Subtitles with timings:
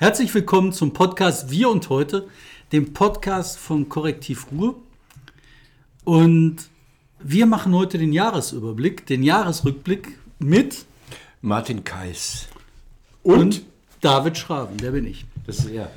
[0.00, 2.26] Herzlich willkommen zum Podcast Wir und heute,
[2.72, 4.76] dem Podcast von Korrektiv Ruhr.
[6.04, 6.56] Und
[7.18, 10.86] wir machen heute den Jahresüberblick, den Jahresrückblick mit
[11.42, 12.48] Martin Kais.
[13.22, 13.62] und,
[14.00, 15.26] David Schraven, der bin ich.
[15.46, 15.90] Das ist er.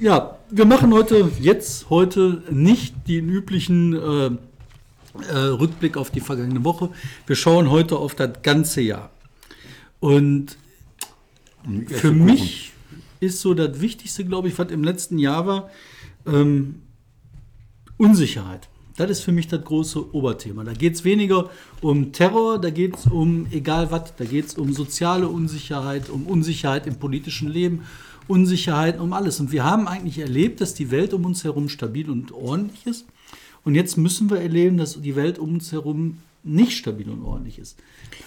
[0.00, 4.26] Ja, wir machen heute, jetzt, heute nicht den üblichen äh,
[5.28, 6.88] äh, Rückblick auf die vergangene Woche.
[7.26, 9.10] Wir schauen heute auf das ganze Jahr.
[10.00, 10.56] Und
[11.90, 12.73] für mich
[13.20, 15.70] ist so das Wichtigste, glaube ich, was im letzten Jahr war,
[16.26, 16.76] ähm,
[17.96, 18.68] Unsicherheit.
[18.96, 20.62] Das ist für mich das große Oberthema.
[20.62, 21.50] Da geht es weniger
[21.80, 26.26] um Terror, da geht es um egal was, da geht es um soziale Unsicherheit, um
[26.26, 27.82] Unsicherheit im politischen Leben,
[28.28, 29.40] Unsicherheit um alles.
[29.40, 33.06] Und wir haben eigentlich erlebt, dass die Welt um uns herum stabil und ordentlich ist.
[33.64, 37.58] Und jetzt müssen wir erleben, dass die Welt um uns herum nicht stabil und ordentlich
[37.58, 37.78] ist.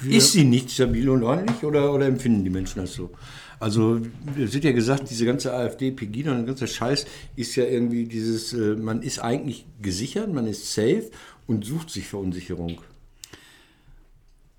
[0.02, 3.12] Wir, Ist sie nicht stabil und ordentlich oder, oder empfinden die Menschen das so?
[3.59, 4.02] Also,
[4.38, 8.05] es wird ja gesagt, diese ganze AfD, Pegida und der ganze Scheiß ist ja irgendwie
[8.05, 11.09] dieses, äh, man ist eigentlich gesichert, man ist safe
[11.47, 12.81] und sucht sich Verunsicherung.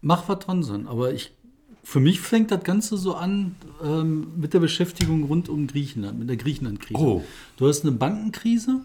[0.00, 0.88] Mach was dran sein.
[0.88, 1.32] Aber ich,
[1.84, 6.28] für mich fängt das Ganze so an ähm, mit der Beschäftigung rund um Griechenland, mit
[6.28, 7.00] der Griechenland-Krise.
[7.00, 7.24] Oh.
[7.56, 8.80] Du hast eine Bankenkrise,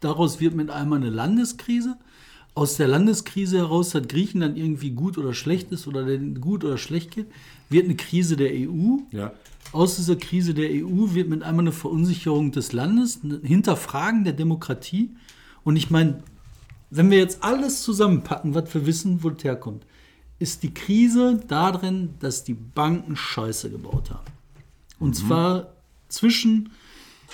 [0.00, 1.96] daraus wird mit einmal eine Landeskrise.
[2.54, 7.12] Aus der Landeskrise heraus, dass Griechenland irgendwie gut oder schlecht ist oder gut oder schlecht
[7.12, 7.26] geht,
[7.70, 8.98] wird eine Krise der EU.
[9.10, 9.32] Ja.
[9.72, 14.34] Aus dieser Krise der EU wird mit einmal eine Verunsicherung des Landes, ein Hinterfragen der
[14.34, 15.10] Demokratie.
[15.64, 16.22] Und ich meine,
[16.90, 19.86] wenn wir jetzt alles zusammenpacken, was wir wissen, wo es herkommt,
[20.38, 24.30] ist die Krise darin, dass die Banken Scheiße gebaut haben.
[24.98, 25.72] Und zwar
[26.08, 26.70] zwischen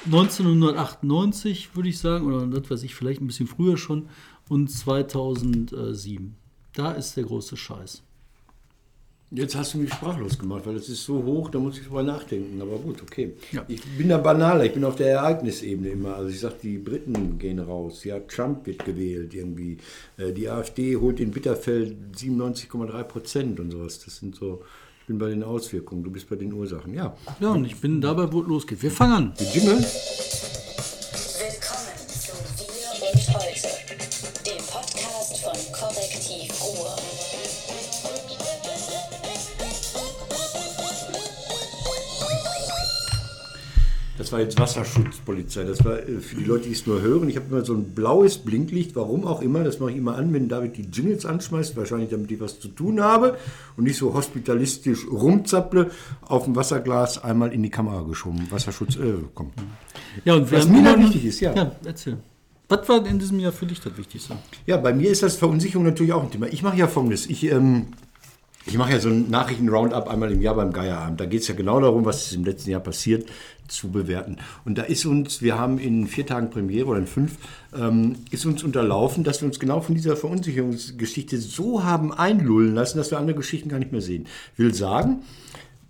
[0.07, 4.09] 1998, würde ich sagen, oder das weiß ich, vielleicht ein bisschen früher schon,
[4.49, 6.37] und 2007.
[6.75, 8.03] Da ist der große Scheiß.
[9.31, 12.03] Jetzt hast du mich sprachlos gemacht, weil es ist so hoch, da muss ich drüber
[12.03, 12.63] nachdenken.
[12.63, 13.35] Aber gut, okay.
[13.53, 13.63] Ja.
[13.69, 16.15] Ich bin da banaler, ich bin auf der Ereignisebene immer.
[16.15, 18.05] Also ich sage, die Briten gehen raus.
[18.05, 19.77] Ja, Trump wird gewählt irgendwie.
[20.17, 24.03] Äh, Die AfD holt in Bitterfeld 97,3 Prozent und sowas.
[24.03, 24.63] Das sind so,
[25.03, 26.95] ich bin bei den Auswirkungen, du bist bei den Ursachen.
[26.95, 28.83] Ja, Ja, und ich bin dabei, wo es losgeht.
[28.83, 29.33] Wir fangen an.
[29.39, 29.85] die Jingle.
[44.29, 45.65] Das war jetzt Wasserschutzpolizei.
[45.65, 47.31] Das war äh, für die Leute, die es nur hören.
[47.31, 49.65] Ich habe immer so ein blaues Blinklicht, warum auch immer.
[49.65, 51.75] Das mache ich immer an, wenn David die Jingles anschmeißt.
[51.79, 53.39] Wahrscheinlich, damit ich was zu tun habe
[53.79, 55.91] und nicht so hospitalistisch rumzapple.
[56.21, 58.47] Auf dem Wasserglas einmal in die Kamera geschoben.
[58.51, 59.51] Wasserschutz, äh, komm.
[60.27, 61.55] Ja, und Was mir immer da noch- wichtig ist, ja.
[61.55, 62.19] Ja, erzähl.
[62.69, 64.37] Was war in diesem Jahr für dich das Wichtigste?
[64.67, 66.49] Ja, bei mir ist das Verunsicherung natürlich auch ein Thema.
[66.49, 67.25] Ich mache ja folgendes.
[67.31, 67.87] Ich, ähm,
[68.69, 71.21] ich mache ja so ein Nachrichten-Roundup einmal im Jahr beim Geierabend.
[71.21, 73.29] Da geht es ja genau darum, was ist im letzten Jahr passiert,
[73.67, 74.37] zu bewerten.
[74.65, 77.37] Und da ist uns, wir haben in vier Tagen Premiere oder in fünf,
[77.77, 82.99] ähm, ist uns unterlaufen, dass wir uns genau von dieser Verunsicherungsgeschichte so haben einlullen lassen,
[82.99, 84.27] dass wir andere Geschichten gar nicht mehr sehen.
[84.57, 85.23] Will sagen,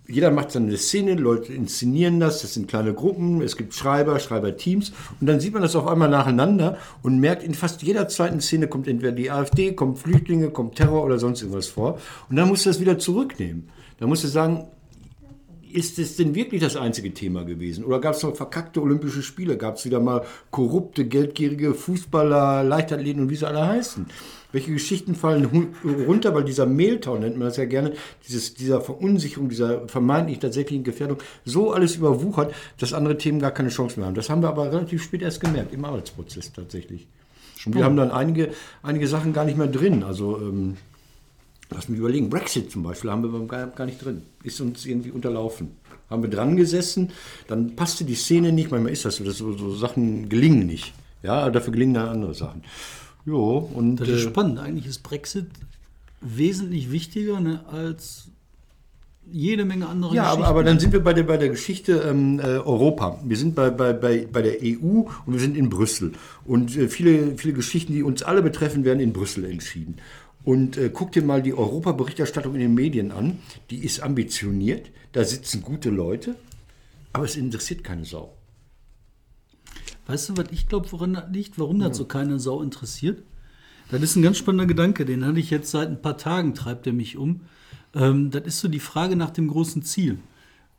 [0.09, 4.91] jeder macht seine Szene, Leute inszenieren das, das sind kleine Gruppen, es gibt Schreiber, Schreiberteams
[5.21, 8.67] und dann sieht man das auf einmal nacheinander und merkt, in fast jeder zweiten Szene
[8.67, 11.99] kommt entweder die AfD, kommt Flüchtlinge, kommt Terror oder sonst irgendwas vor
[12.29, 13.69] und dann musst du das wieder zurücknehmen.
[13.99, 14.65] Dann musst du sagen,
[15.71, 17.83] ist es denn wirklich das einzige Thema gewesen?
[17.83, 19.57] Oder gab es noch verkackte Olympische Spiele?
[19.57, 24.07] Gab es wieder mal korrupte, geldgierige Fußballer, Leichtathleten und wie sie alle heißen?
[24.51, 25.73] Welche Geschichten fallen
[26.07, 27.93] runter, weil dieser Mehltau nennt man das ja gerne,
[28.27, 33.69] dieses, dieser Verunsicherung, dieser vermeintlich tatsächlichen Gefährdung, so alles überwuchert, dass andere Themen gar keine
[33.69, 34.15] Chance mehr haben.
[34.15, 37.07] Das haben wir aber relativ spät erst gemerkt, im Arbeitsprozess tatsächlich.
[37.65, 38.49] Und wir haben dann einige,
[38.81, 40.03] einige Sachen gar nicht mehr drin.
[40.03, 40.77] Also ähm,
[41.71, 42.29] Lass mich überlegen.
[42.29, 44.23] Brexit zum Beispiel haben wir gar, gar nicht drin.
[44.43, 45.77] Ist uns irgendwie unterlaufen.
[46.09, 47.11] Haben wir dran gesessen,
[47.47, 48.71] dann passte die Szene nicht.
[48.71, 50.93] Manchmal ist das so, dass so, so Sachen gelingen nicht.
[51.21, 52.63] Ja, dafür gelingen dann andere Sachen.
[53.29, 54.57] Jo, und Das ist äh, spannend.
[54.59, 55.45] Eigentlich ist Brexit
[56.19, 58.29] wesentlich wichtiger ne, als
[59.31, 60.49] jede Menge andere Ja, aber, Geschichten.
[60.49, 63.19] aber dann sind wir bei der, bei der Geschichte ähm, äh, Europa.
[63.23, 66.13] Wir sind bei, bei, bei, bei der EU und wir sind in Brüssel.
[66.43, 69.97] Und äh, viele, viele Geschichten, die uns alle betreffen, werden in Brüssel entschieden.
[70.43, 73.37] Und äh, guck dir mal die Europaberichterstattung in den Medien an.
[73.69, 76.33] Die ist ambitioniert, da sitzen gute Leute,
[77.13, 78.33] aber es interessiert keine Sau.
[80.09, 81.59] Weißt du, was ich glaube, woran das liegt?
[81.59, 83.21] Warum das so keine Sau interessiert?
[83.91, 86.87] Das ist ein ganz spannender Gedanke, den hatte ich jetzt seit ein paar Tagen, treibt
[86.87, 87.41] er mich um.
[87.93, 90.17] Ähm, das ist so die Frage nach dem großen Ziel.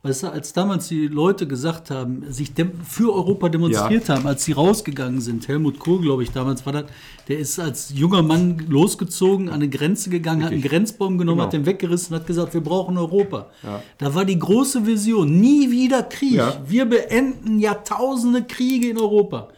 [0.03, 2.53] Weißt du, als damals die Leute gesagt haben, sich
[2.89, 6.85] für Europa demonstriert haben, als sie rausgegangen sind, Helmut Kohl, glaube ich, damals war das,
[7.29, 11.47] der ist als junger Mann losgezogen, an eine Grenze gegangen, hat einen Grenzbaum genommen, Genau.
[11.47, 13.51] hat den weggerissen und hat gesagt, wir brauchen Europa.
[13.99, 16.33] Da war die große Vision, nie wieder Krieg.
[16.33, 16.63] Ja.
[16.67, 19.49] Wir beenden Jahrtausende Kriege in Europa.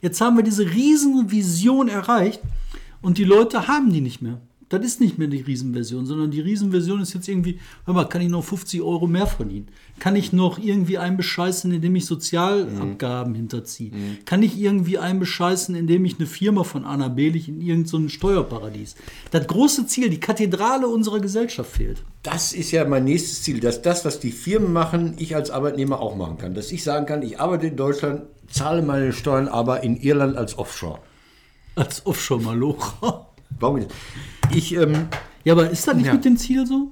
[0.00, 2.40] Jetzt haben wir diese riesen Vision erreicht
[3.00, 4.40] und die Leute haben die nicht mehr.
[4.68, 8.22] Das ist nicht mehr die Riesenversion, sondern die Riesenversion ist jetzt irgendwie, hör mal, kann
[8.22, 9.68] ich noch 50 Euro mehr verdienen?
[9.98, 13.92] Kann ich noch irgendwie einen bescheißen, indem ich Sozialabgaben hinterziehe?
[14.24, 17.60] Kann ich irgendwie einen bescheißen, indem ich eine Firma von A nach B leg in
[17.60, 18.96] irgendein so Steuerparadies?
[19.30, 22.02] Das große Ziel, die Kathedrale unserer Gesellschaft fehlt.
[22.22, 26.00] Das ist ja mein nächstes Ziel, dass das, was die Firmen machen, ich als Arbeitnehmer
[26.00, 26.54] auch machen kann.
[26.54, 30.58] Dass ich sagen kann, ich arbeite in Deutschland, zahle meine Steuern aber in Irland als
[30.58, 31.00] Offshore.
[31.74, 33.33] Als Offshore-Malocher.
[33.60, 33.90] Warum nicht?
[34.54, 35.06] Ich, ähm,
[35.44, 36.14] Ja, aber ist das nicht Ja.
[36.14, 36.90] mit dem Ziel so?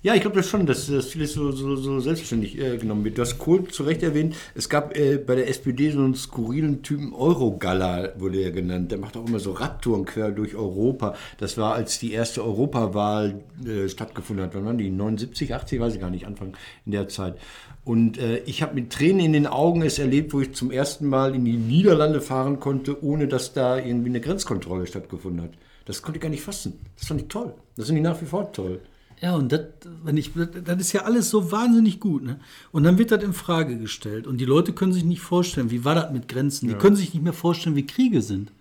[0.00, 3.18] ja, ich glaube das schon, dass das vieles so, so, so selbstständig äh, genommen wird.
[3.18, 6.82] Du hast Kohl zu Recht erwähnt, es gab äh, bei der SPD so einen skurrilen
[6.84, 8.92] Typen, Eurogala wurde er genannt.
[8.92, 11.16] Der macht auch immer so Radtouren quer durch Europa.
[11.38, 14.54] Das war, als die erste Europawahl äh, stattgefunden hat.
[14.54, 14.88] Wann waren die?
[14.90, 16.56] 79, 80, weiß ich gar nicht, Anfang
[16.86, 17.34] in der Zeit.
[17.84, 21.06] Und äh, ich habe mit Tränen in den Augen es erlebt, wo ich zum ersten
[21.08, 25.50] Mal in die Niederlande fahren konnte, ohne dass da irgendwie eine Grenzkontrolle stattgefunden hat.
[25.88, 26.78] Das konnte ich gar nicht fassen.
[26.96, 27.54] Das fand ich toll.
[27.76, 28.80] Das finde ich nach wie vor toll.
[29.22, 29.62] Ja, und das,
[30.04, 30.32] wenn ich,
[30.64, 32.22] das ist ja alles so wahnsinnig gut.
[32.22, 32.38] Ne?
[32.70, 34.26] Und dann wird das in Frage gestellt.
[34.26, 36.68] Und die Leute können sich nicht vorstellen, wie war das mit Grenzen?
[36.68, 38.52] Die können sich nicht mehr vorstellen, wie Kriege sind.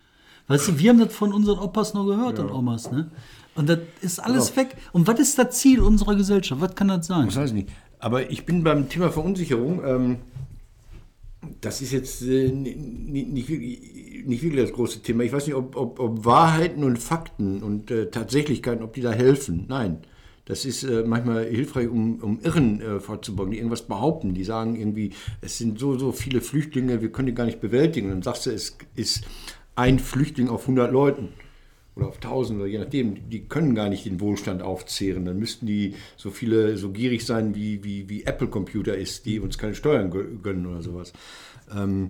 [0.48, 2.90] Weißt du, wir haben das von unseren Opas noch gehört und Omas.
[2.90, 3.12] Ne?
[3.56, 4.78] Und das ist alles weg.
[4.94, 6.62] Und was ist das Ziel unserer Gesellschaft?
[6.62, 7.26] Was kann das sein?
[7.26, 7.70] Das weiß ich nicht.
[8.00, 10.18] Aber ich bin beim Thema Verunsicherung, ähm,
[11.62, 15.24] das ist jetzt äh, ni- ni- nicht, wirklich, nicht wirklich das große Thema.
[15.24, 19.12] Ich weiß nicht, ob, ob, ob Wahrheiten und Fakten und äh, Tatsächlichkeiten, ob die da
[19.12, 19.66] helfen.
[19.68, 20.00] Nein.
[20.46, 24.34] Das ist äh, manchmal hilfreich, um, um Irren äh, vorzubeugen, die irgendwas behaupten.
[24.34, 25.12] Die sagen irgendwie,
[25.42, 28.08] es sind so, so viele Flüchtlinge, wir können die gar nicht bewältigen.
[28.08, 29.26] Und dann sagst du, es ist
[29.76, 31.30] ein Flüchtling auf 100 Leuten
[31.98, 35.26] oder auf 1000 oder je nachdem, die können gar nicht den Wohlstand aufzehren.
[35.26, 39.40] Dann müssten die so viele, so gierig sein, wie, wie, wie Apple Computer ist, die
[39.40, 41.12] uns keine Steuern gö- gönnen oder sowas.
[41.76, 42.08] Ähm,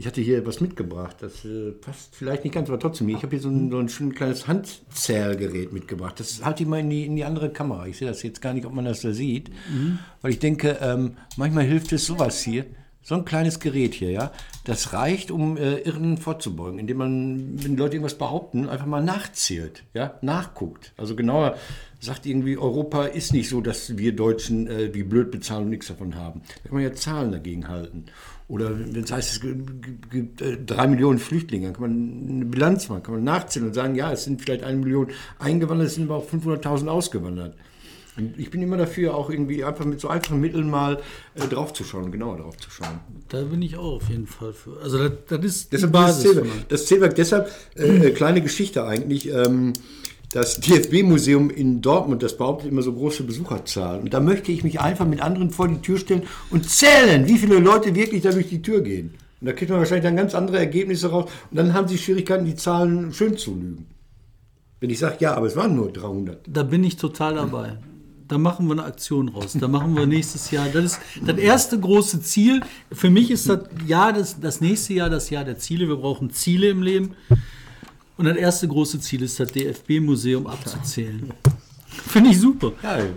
[0.00, 3.08] ich hatte hier etwas mitgebracht, das äh, passt vielleicht nicht ganz, aber trotzdem.
[3.08, 6.20] Ich habe hier so ein, so ein schön kleines Handzählgerät mitgebracht.
[6.20, 7.86] Das halte ich mal in die, in die andere Kamera.
[7.88, 9.50] Ich sehe das jetzt gar nicht, ob man das da sieht.
[10.22, 12.66] Weil ich denke, ähm, manchmal hilft es sowas hier.
[13.08, 14.32] So ein kleines Gerät hier, ja,
[14.64, 19.02] das reicht, um äh, Irren vorzubeugen, indem man, wenn die Leute irgendwas behaupten, einfach mal
[19.02, 20.92] nachzählt, ja, nachguckt.
[20.98, 21.56] Also genauer
[22.00, 25.86] sagt irgendwie, Europa ist nicht so, dass wir Deutschen äh, wie blöd bezahlen und nichts
[25.86, 26.42] davon haben.
[26.62, 28.04] Da kann man ja Zahlen dagegen halten.
[28.46, 32.44] Oder wenn es heißt, es gibt, gibt äh, drei Millionen Flüchtlinge, dann kann man eine
[32.44, 35.08] Bilanz machen, kann man nachzählen und sagen, ja, es sind vielleicht eine Million
[35.38, 37.56] eingewandert, es sind aber auch 500.000 ausgewandert.
[38.36, 41.00] Ich bin immer dafür, auch irgendwie einfach mit so einfachen Mitteln mal
[41.34, 43.00] äh, draufzuschauen, genauer draufzuschauen.
[43.28, 44.80] Da bin ich auch auf jeden Fall für.
[44.82, 46.40] Also das, das ist Deshalb die Basis.
[46.68, 49.72] Das Zählwerk deshalb, äh, äh, kleine Geschichte eigentlich, ähm,
[50.32, 54.02] das DFB-Museum in Dortmund, das behauptet immer so große Besucherzahlen.
[54.02, 57.38] Und da möchte ich mich einfach mit anderen vor die Tür stellen und zählen, wie
[57.38, 59.14] viele Leute wirklich da durch die Tür gehen.
[59.40, 61.30] Und da kriegt man wahrscheinlich dann ganz andere Ergebnisse raus.
[61.50, 63.86] Und dann haben sie Schwierigkeiten, die Zahlen schön zu lügen.
[64.80, 66.40] Wenn ich sage, ja, aber es waren nur 300.
[66.46, 67.78] Da bin ich total dabei.
[68.28, 69.56] Da machen wir eine Aktion raus.
[69.58, 70.68] Da machen wir nächstes Jahr.
[70.68, 72.60] Das ist das erste große Ziel.
[72.92, 75.88] Für mich ist das Jahr das, das nächste Jahr das Jahr der Ziele.
[75.88, 77.16] Wir brauchen Ziele im Leben.
[78.18, 81.32] Und das erste große Ziel ist, das DFB-Museum abzuzählen.
[81.88, 82.72] Finde ich super.
[82.82, 83.14] Geil.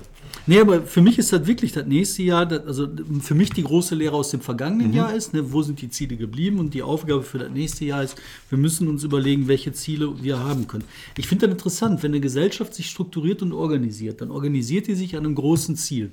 [0.47, 2.87] Nee, aber für mich ist das wirklich das nächste Jahr, das, also
[3.21, 6.17] für mich die große Lehre aus dem vergangenen Jahr ist, ne, wo sind die Ziele
[6.17, 10.11] geblieben und die Aufgabe für das nächste Jahr ist, wir müssen uns überlegen, welche Ziele
[10.21, 10.83] wir haben können.
[11.17, 15.15] Ich finde das interessant, wenn eine Gesellschaft sich strukturiert und organisiert, dann organisiert die sich
[15.15, 16.11] an einem großen Ziel.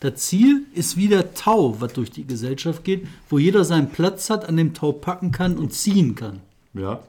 [0.00, 4.30] Das Ziel ist wie der Tau, was durch die Gesellschaft geht, wo jeder seinen Platz
[4.30, 6.40] hat, an dem Tau packen kann und ziehen kann.
[6.72, 7.00] Ja.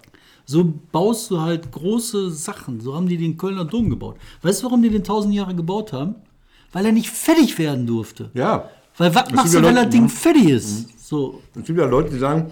[0.46, 2.82] So baust du halt große Sachen.
[2.82, 4.18] So haben die den Kölner Dom gebaut.
[4.42, 6.16] Weißt du, warum die den tausend Jahre gebaut haben?
[6.72, 8.30] Weil er nicht fertig werden durfte.
[8.34, 8.70] Ja.
[8.98, 10.10] Weil was machst du, ja wenn das Ding ne?
[10.10, 10.88] fertig ist?
[11.08, 12.52] So, Es gibt ja Leute, die sagen,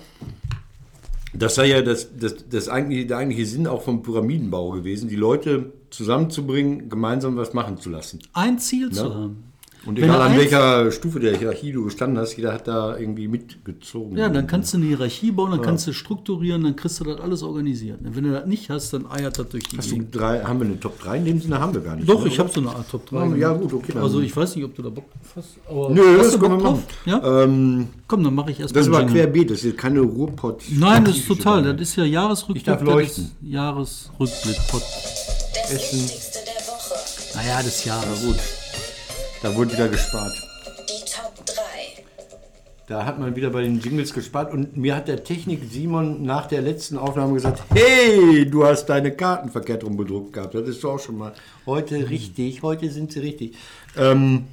[1.33, 5.15] das sei ja das, das, das eigentliche, der eigentliche Sinn auch vom Pyramidenbau gewesen, die
[5.15, 8.19] Leute zusammenzubringen, gemeinsam was machen zu lassen.
[8.33, 9.43] ein Ziel zu haben.
[9.87, 14.17] Und egal an welcher Stufe der Hierarchie du gestanden hast, jeder hat da irgendwie mitgezogen.
[14.17, 17.19] Ja, dann kannst du eine Hierarchie bauen, dann kannst du strukturieren, dann kriegst du das
[17.21, 17.99] alles organisiert.
[18.01, 20.67] Wenn du das nicht hast, dann eiert das durch die Hast du drei, haben wir
[20.67, 21.17] eine Top 3?
[21.17, 22.07] In dem Sinne haben wir gar nicht.
[22.09, 23.27] Doch, ne, ich habe so eine Art Top 3.
[23.37, 23.61] Ja, gemacht.
[23.61, 25.57] gut, okay, dann- Also ich weiß nicht, ob du da Bock drauf hast.
[25.69, 26.83] Aber Nö, hast das du können Bock wir machen.
[27.05, 27.23] drauf?
[27.23, 27.43] Ja?
[27.43, 29.05] Ähm, Komm, dann mache ich erst das Jingle.
[29.07, 30.63] querbeet, das ist keine Ruhrpott.
[30.71, 31.63] Nein, das ist total.
[31.63, 32.57] Das ist ja Jahresrückblick.
[32.57, 33.23] Ich darf das leuchten.
[33.25, 34.55] ist Jahresrückblick.
[34.71, 35.99] Das Essen.
[35.99, 37.37] Wichtigste der Woche.
[37.37, 38.21] Naja, des Jahres.
[38.25, 38.35] Gut,
[39.41, 40.33] da wurde wieder gespart.
[40.89, 41.33] Die Top
[42.87, 46.45] Da hat man wieder bei den Jingles gespart und mir hat der Technik Simon nach
[46.45, 50.55] der letzten Aufnahme gesagt, hey, du hast deine Karten verkehrt rum bedruckt gehabt.
[50.55, 51.33] Das ist doch auch schon mal
[51.65, 53.55] heute richtig, heute sind sie richtig.
[53.97, 54.45] Ähm,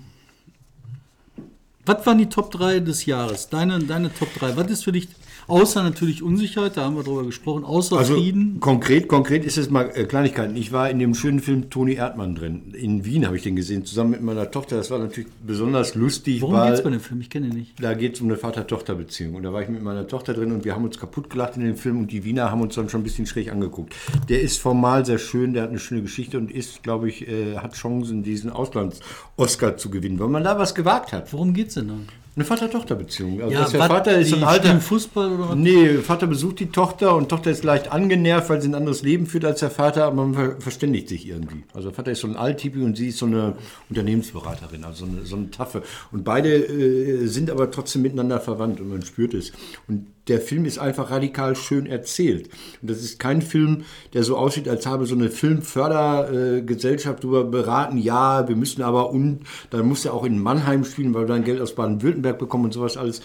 [1.87, 3.49] Was waren die Top 3 des Jahres?
[3.49, 4.57] Deine, deine Top 3.
[4.57, 5.07] Was ist für dich,
[5.47, 8.61] außer natürlich Unsicherheit, da haben wir drüber gesprochen, außer Also Frieden?
[8.61, 10.57] konkret, konkret ist es mal äh, Kleinigkeiten.
[10.57, 12.73] Ich war in dem schönen Film Toni Erdmann drin.
[12.75, 14.77] In Wien habe ich den gesehen, zusammen mit meiner Tochter.
[14.77, 17.21] Das war natürlich besonders lustig, Worum geht es bei dem Film?
[17.21, 17.83] Ich kenne ihn nicht.
[17.83, 19.35] da geht es um eine Vater-Tochter-Beziehung.
[19.35, 21.65] Und da war ich mit meiner Tochter drin und wir haben uns kaputt gelacht in
[21.65, 23.95] dem Film und die Wiener haben uns dann schon ein bisschen schräg angeguckt.
[24.29, 27.57] Der ist formal sehr schön, der hat eine schöne Geschichte und ist, glaube ich, äh,
[27.59, 31.33] hat Chancen, diesen Auslands-Oscar zu gewinnen, weil man da was gewagt hat.
[31.33, 31.95] Worum geht es denn da?
[32.37, 33.43] Eine Vater-Tochter-Beziehung.
[33.43, 35.57] Also dass der was, Vater ist ein alter Fußball oder was?
[35.57, 39.27] Nee, Vater besucht die Tochter und Tochter ist leicht angenervt, weil sie ein anderes Leben
[39.27, 41.63] führt als der Vater, aber man ver verständigt sich irgendwie.
[41.73, 43.55] Also der Vater ist so ein Alttipi und sie ist so eine
[43.89, 45.83] Unternehmensberaterin, also so eine, so eine Taffe.
[46.11, 49.53] Und beide äh, sind aber trotzdem miteinander verwandt und man spürt es.
[49.87, 52.49] Und der Film ist einfach radikal schön erzählt.
[52.81, 57.99] Und das ist kein Film, der so aussieht, als habe so eine Filmfördergesellschaft darüber beraten,
[57.99, 61.45] ja, wir müssen aber und dann muss er auch in Mannheim spielen, weil wir dann
[61.45, 63.21] Geld aus Baden-Württemberg bekommen und sowas alles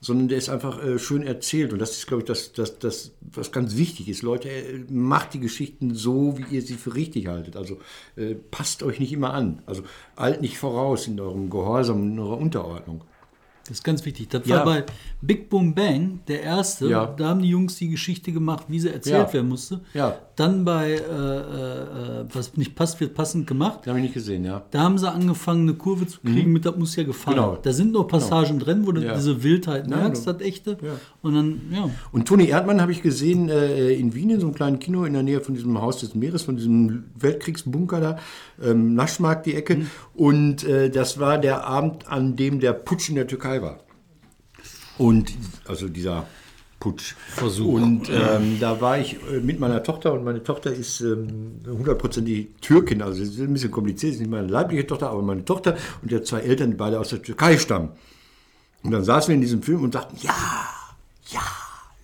[0.00, 1.72] sondern der ist einfach äh, schön erzählt.
[1.72, 4.22] Und das ist, glaube ich, das, das, das, was ganz wichtig ist.
[4.22, 7.56] Leute, äh, macht die Geschichten so, wie ihr sie für richtig haltet.
[7.56, 7.78] Also
[8.16, 9.62] äh, passt euch nicht immer an.
[9.66, 9.82] Also
[10.16, 13.02] eilt nicht voraus in eurem Gehorsam, in eurer Unterordnung.
[13.68, 14.28] Das ist ganz wichtig.
[14.30, 14.56] Das Ja.
[14.58, 14.84] war bei
[15.20, 16.88] Big Boom Bang, der erste.
[16.88, 17.06] Ja.
[17.06, 19.32] Da haben die Jungs die Geschichte gemacht, wie sie erzählt Ja.
[19.34, 19.80] werden musste.
[20.36, 23.84] Dann bei äh, äh, Was nicht passt, wird passend gemacht.
[23.84, 24.62] Den habe ich nicht gesehen, ja.
[24.70, 27.36] Da haben sie angefangen, eine Kurve zu kriegen mit, das muss ja gefallen.
[27.36, 27.58] Genau.
[27.60, 30.78] Da sind noch Passagen drin, wo du diese Wildheit Nein, merkst, du- das echte.
[30.82, 30.92] Ja.
[31.22, 31.90] Und dann, ja.
[32.12, 35.12] Und Toni Erdmann habe ich gesehen äh, in Wien in so einem kleinen Kino in
[35.12, 38.18] der Nähe von diesem Haus des Meeres, von diesem Weltkriegsbunker da,
[38.62, 39.86] ähm, Naschmarkt die Ecke.
[40.14, 43.80] Und äh, das war der Abend, an dem der Putsch in der Türkei war.
[44.98, 45.32] Und
[45.66, 46.26] also dieser
[46.80, 47.14] Putsch.
[47.28, 47.74] Versuch.
[47.74, 52.48] Und ähm, da war ich äh, mit meiner Tochter und meine Tochter ist ähm, hundertprozentig
[52.60, 56.12] Türkin, also ist ein bisschen kompliziert, ist nicht meine leibliche Tochter, aber meine Tochter und
[56.12, 57.90] hat zwei Eltern, die beide aus der Türkei stammen.
[58.84, 60.34] Und dann saßen wir in diesem Film und dachten, ja,
[61.30, 61.42] ja,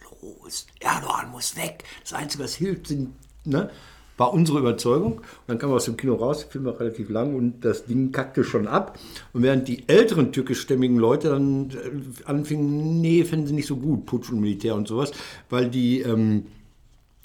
[0.03, 1.85] los, Erdogan muss weg.
[2.03, 3.71] Das Einzige, was hilft, sind, ne,
[4.16, 5.14] war unsere Überzeugung.
[5.18, 7.85] Und dann kamen wir aus dem Kino raus, der Film war relativ lang und das
[7.87, 8.99] Ding kackte schon ab.
[9.33, 14.06] Und während die älteren türkischstämmigen Leute dann äh, anfingen, nee, finden sie nicht so gut,
[14.06, 15.12] Putsch und Militär und sowas,
[15.50, 16.47] weil die ähm,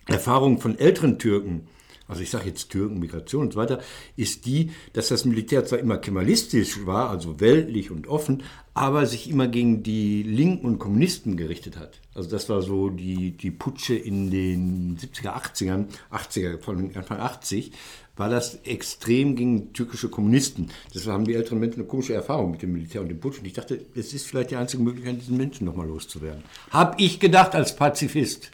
[0.07, 1.67] Erfahrung von älteren Türken,
[2.09, 3.79] also ich sage jetzt Türken, Migration und so weiter,
[4.17, 9.29] ist die, dass das Militär zwar immer kemalistisch war, also weltlich und offen, aber sich
[9.29, 11.99] immer gegen die Linken und Kommunisten gerichtet hat.
[12.15, 17.71] Also das war so die, die Putsche in den 70er, 80ern, 80er, von Anfang 80,
[18.15, 20.71] war das extrem gegen türkische Kommunisten.
[20.93, 23.39] Deshalb haben die älteren Menschen eine komische Erfahrung mit dem Militär und dem Putsch.
[23.39, 26.43] Und ich dachte, es ist vielleicht die einzige Möglichkeit, diesen Menschen nochmal loszuwerden.
[26.71, 28.51] Hab ich gedacht als Pazifist.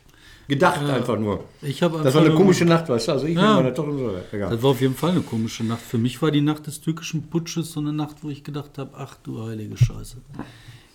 [0.47, 1.43] Gedacht einfach nur.
[1.61, 3.11] Hab das einfach war eine komische Nacht, weißt du?
[3.13, 3.55] Also ich Ja.
[3.55, 4.11] meiner Tochter so.
[4.31, 4.49] Egal.
[4.51, 5.81] Das war auf jeden Fall eine komische Nacht.
[5.81, 8.91] Für mich war die Nacht des türkischen Putsches so eine Nacht, wo ich gedacht habe,
[8.95, 10.17] ach du heilige Scheiße.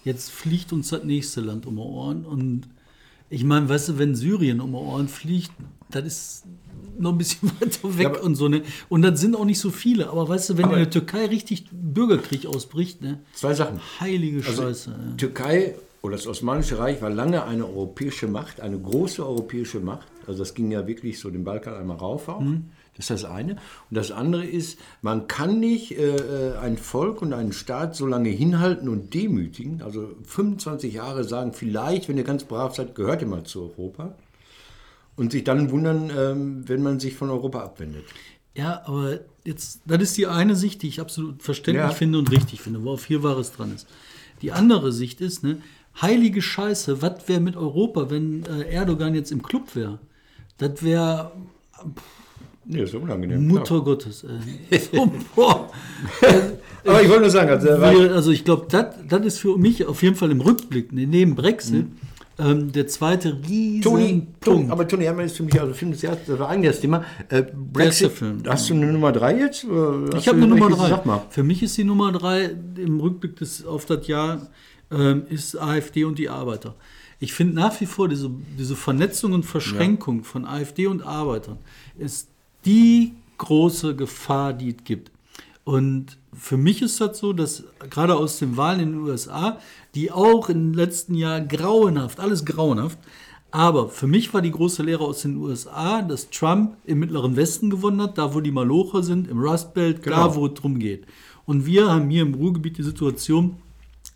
[0.05, 2.25] Jetzt fliegt uns das nächste Land um die Ohren.
[2.25, 2.63] Und
[3.29, 5.51] ich meine, weißt du, wenn Syrien um die Ohren fliegt,
[5.91, 6.45] das ist
[6.99, 8.49] noch ein bisschen weiter weg aber- und so.
[8.49, 8.63] Ne?
[8.89, 10.09] Und das sind auch nicht so viele.
[10.11, 13.21] Aber weißt du, wenn in der Türkei richtig Bürgerkrieg ausbricht, ne?
[13.35, 13.81] Zwei Sachen.
[13.99, 14.91] heilige Also, Scheiße.
[14.91, 15.17] ja.
[15.17, 20.09] Türkei oder das Osmanische Reich war lange eine europäische Macht, eine große europäische Macht.
[20.27, 22.43] Also das ging ja wirklich so den Balkan einmal rauf auch.
[22.97, 23.53] Das ist das eine.
[23.53, 28.29] Und das andere ist, man kann nicht äh, ein Volk und einen Staat so lange
[28.31, 29.83] hinhalten und demütigen.
[29.83, 34.15] Also 25 Jahre sagen, vielleicht, wenn ihr ganz brav seid, gehört ihr mal zu Europa.
[35.17, 38.05] Und sich dann wundern, ähm, wenn man sich von Europa abwendet.
[38.55, 41.95] Ja, aber jetzt, das ist die eine Sicht, die ich absolut verständlich Ja.
[41.95, 43.87] finde und richtig finde, wo auch viel Wahres dran ist.
[44.43, 45.59] Die andere Sicht ist, ne,
[46.01, 49.99] heilige Scheiße, was wäre mit Europa, wenn äh, Erdogan jetzt im Club wäre?
[50.59, 51.33] Das wäre
[52.67, 53.49] Nee, ist unangenehm.
[53.49, 54.25] Mutter Gottes.
[54.71, 54.79] Ey.
[54.79, 55.71] So, boah.
[56.21, 56.33] klar.
[56.87, 60.03] Aber ich wollte nur sagen, also, Wir, also ich glaube, das ist für mich auf
[60.03, 61.87] jeden Fall im Rückblick, ne, neben Brexit,
[62.39, 64.71] ähm, der zweite riesen Toni, Punkt.
[64.71, 67.05] aber Toni Erdmann ist für mich also Film des Jahres, das war eigentlich das Thema.
[67.29, 67.43] Äh,
[67.73, 68.43] Brexit, Film.
[68.47, 69.65] hast du eine Nummer 3 jetzt?
[69.65, 70.77] Hast Ich habe eine Nummer welche?
[70.81, 70.89] drei.
[70.89, 71.23] Sag mal.
[71.29, 74.49] Für mich ist die Nummer drei im Rückblick des, auf das Jahr
[74.91, 76.75] ähm, ist AfD und die Arbeiter.
[77.19, 81.59] Ich finde nach wie vor diese, diese Vernetzung und Verschränkung von AfD und Arbeitern
[81.99, 82.29] ist
[82.65, 85.11] die große Gefahr, die es gibt.
[85.65, 89.59] Und für mich ist das so, dass gerade aus den Wahlen in den USA,
[89.95, 92.99] die auch im letzten Jahr grauenhaft, alles grauenhaft,
[93.51, 97.69] aber für mich war die große Lehre aus den USA, dass Trump im Mittleren Westen
[97.69, 100.35] gewonnen hat, da wo die Malocher sind, im Rust Belt, da Genau.
[100.37, 101.05] wo es drum geht.
[101.47, 103.57] Und wir haben hier im Ruhrgebiet die Situation,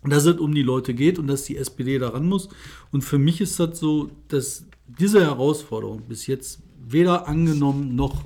[0.09, 2.49] dass es um die Leute geht und dass die SPD daran muss.
[2.91, 4.65] Und für mich ist das so, dass
[4.99, 8.21] diese Herausforderung bis jetzt weder angenommen noch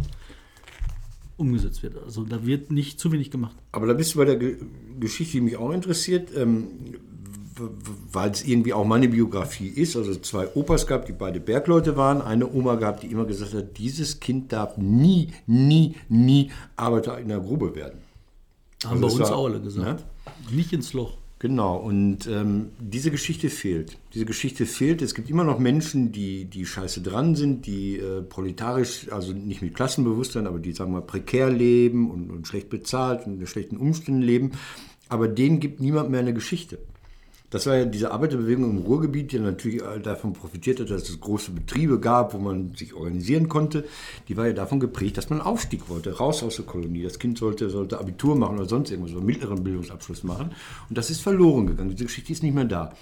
[1.37, 1.95] umgesetzt wird.
[2.03, 3.55] Also da wird nicht zu wenig gemacht.
[3.71, 4.57] Aber da bist du bei der Ge
[4.99, 6.67] Geschichte, die mich auch interessiert, ähm,
[8.11, 9.95] weil es irgendwie auch meine Biografie ist.
[9.95, 12.21] Also zwei Opas gab, die beide Bergleute waren.
[12.21, 17.29] Eine Oma gab, die immer gesagt hat, dieses Kind darf nie, nie, nie Arbeiter in
[17.29, 17.99] der Grube werden.
[18.83, 20.03] Haben Also bei uns war- auch alle gesagt.
[20.51, 21.13] Nicht ins Loch.
[21.41, 23.97] Genau, und ähm, diese Geschichte fehlt.
[24.13, 25.01] Diese Geschichte fehlt.
[25.01, 29.61] Es gibt immer noch Menschen, die, die scheiße dran sind, die äh, proletarisch, also nicht
[29.61, 33.47] mit Klassenbewusstsein, aber die, sagen wir mal, prekär leben und, und schlecht bezahlt und in
[33.47, 34.51] schlechten Umständen leben.
[35.07, 36.77] Aber denen gibt niemand mehr eine Geschichte.
[37.49, 41.51] Das war ja diese Arbeiterbewegung im Ruhrgebiet, die natürlich davon profitiert hat, dass es große
[41.51, 43.85] Betriebe gab, wo man sich organisieren konnte.
[44.27, 47.03] Die war ja davon geprägt, dass man Aufstieg wollte, raus aus der Kolonie.
[47.03, 50.51] Das Kind sollte, sollte Abitur machen oder sonst irgendwas, oder mittleren Bildungsabschluss machen.
[50.89, 51.89] Und das ist verloren gegangen.
[51.89, 52.93] Diese Geschichte ist nicht mehr da.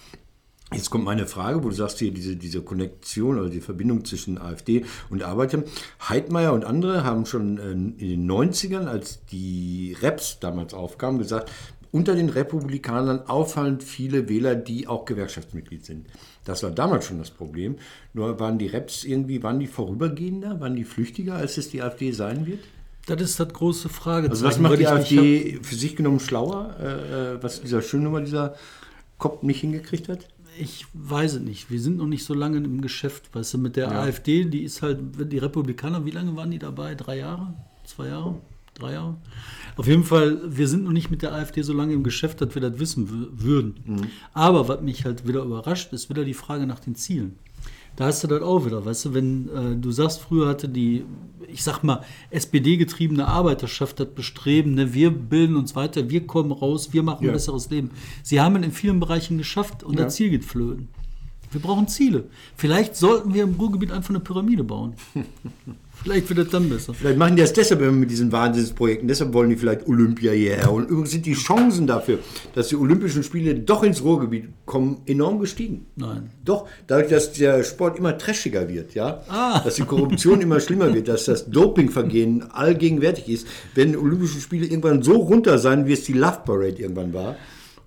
[0.74, 4.38] Jetzt kommt meine Frage, wo du sagst hier, diese, diese Konnektion oder die Verbindung zwischen
[4.38, 5.64] AfD und Arbeitern.
[6.10, 11.50] Heidmeier und andere haben schon äh, in den 90ern, als die Reps damals aufkamen, gesagt,
[11.98, 16.06] unter den Republikanern auffallend viele Wähler, die auch Gewerkschaftsmitglied sind.
[16.46, 17.78] Das war damals schon das Problem.
[18.14, 22.12] Nur waren die Reps irgendwie, waren die vorübergehender, waren die flüchtiger, als es die AfD
[22.12, 22.60] sein wird?
[23.08, 24.32] Das ist das große Fragezeichen.
[24.32, 28.54] Also was macht die AfD für sich genommen schlauer, äh, äh, was dieser Schönnummer, dieser
[29.18, 30.28] Kopf nicht hingekriegt hat?
[30.60, 31.72] Ich weiß es nicht.
[31.72, 33.34] Wir sind noch nicht so lange im Geschäft.
[33.34, 35.00] Weißt du, mit der AfD, die ist halt,
[35.32, 36.94] die Republikaner, wie lange waren die dabei?
[36.94, 37.56] Drei Jahre?
[37.86, 38.36] Zwei Jahre?
[38.80, 39.16] Drei Jahre?
[39.76, 42.54] Auf jeden Fall, wir sind noch nicht mit der AfD so lange im Geschäft, dass
[42.56, 44.08] wir das wissen wü- würden.
[44.34, 47.38] Aber was mich halt wieder überrascht, ist wieder die Frage nach den Zielen.
[47.96, 51.04] Da hast du das auch wieder, weißt du, wenn äh, du sagst, früher hatte die,
[51.48, 56.94] ich sag mal, SPD-getriebene Arbeiterschaft das Bestreben, ne, wir bilden uns weiter, wir kommen raus,
[56.94, 57.32] wir machen Ja.
[57.32, 57.90] ein besseres Leben.
[58.22, 60.06] Sie haben es in vielen Bereichen geschafft und Ja.
[60.06, 60.90] das Ziel geht flöten.
[61.52, 62.26] Wir brauchen Ziele.
[62.56, 64.94] Vielleicht sollten wir im Ruhrgebiet einfach eine Pyramide bauen.
[66.04, 66.94] Vielleicht wird das dann besser.
[66.94, 69.08] Vielleicht machen die das deshalb immer mit diesen Wahnsinnsprojekten.
[69.08, 70.72] Deshalb wollen die vielleicht Olympia hierher.
[70.72, 72.20] Und übrigens sind die Chancen dafür,
[72.56, 75.86] dass die Olympischen Spiele doch ins Ruhrgebiet kommen, enorm gestiegen.
[75.96, 76.30] Nein.
[76.46, 79.60] Doch, dadurch, dass der Sport immer trashiger wird, ja, Ah.
[79.64, 84.66] dass die Korruption immer schlimmer wird, dass das Dopingvergehen allgegenwärtig ist, werden die Olympischen Spiele
[84.68, 87.36] irgendwann so runter sein, wie es die Love Parade irgendwann war.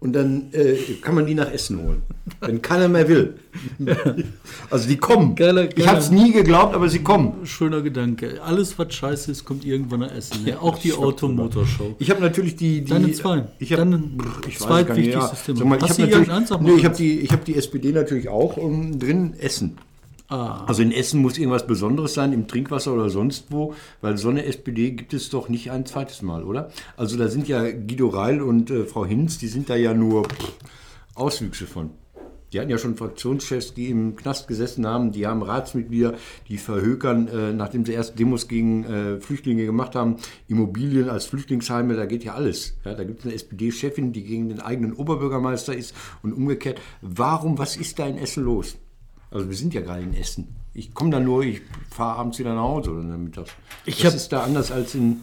[0.01, 2.01] Und dann äh, kann man die nach Essen holen,
[2.41, 3.35] wenn keiner mehr will.
[4.71, 5.35] Also die kommen.
[5.35, 7.45] Geiler- ich geiler- habe es nie geglaubt, aber sie kommen.
[7.45, 8.41] Schöner Gedanke.
[8.43, 10.45] Alles, was scheiße ist, kommt irgendwann nach Essen.
[10.45, 10.59] Ne?
[10.61, 11.97] Auch die Automotorshow.
[11.99, 13.49] Ich habe natürlich die, die Deine zwei.
[13.59, 14.01] Ich habe
[14.49, 15.27] ich gar nicht, ja.
[15.29, 15.59] Thema.
[15.59, 16.51] Sag mal, ich Hast habe du natürlich, nee, ich eins.
[16.85, 19.35] habe die, ich habe die SPD natürlich auch um, drin.
[19.39, 19.77] Essen.
[20.31, 20.64] Ah.
[20.66, 24.45] Also in Essen muss irgendwas Besonderes sein, im Trinkwasser oder sonst wo, weil so eine
[24.45, 26.71] SPD gibt es doch nicht ein zweites Mal, oder?
[26.97, 30.29] Also da sind ja Guido Reil und äh, Frau Hinz, die sind da ja nur
[31.16, 31.90] Auswüchse von.
[32.53, 36.14] Die hatten ja schon Fraktionschefs, die im Knast gesessen haben, die haben Ratsmitglieder,
[36.49, 40.16] die verhökern, äh, nachdem sie erst Demos gegen äh, Flüchtlinge gemacht haben,
[40.47, 42.77] Immobilien als Flüchtlingsheime, da geht ja alles.
[42.85, 46.81] Ja, da gibt es eine SPD-Chefin, die gegen den eigenen Oberbürgermeister ist und umgekehrt.
[47.03, 48.77] Warum, was ist da in Essen los?
[49.31, 50.49] Also wir sind ja gerade in Essen.
[50.75, 53.51] Ich komme da nur, ich fahre abends wieder nach Hause oder mittags.
[53.85, 55.23] Ich hab- ist da anders als in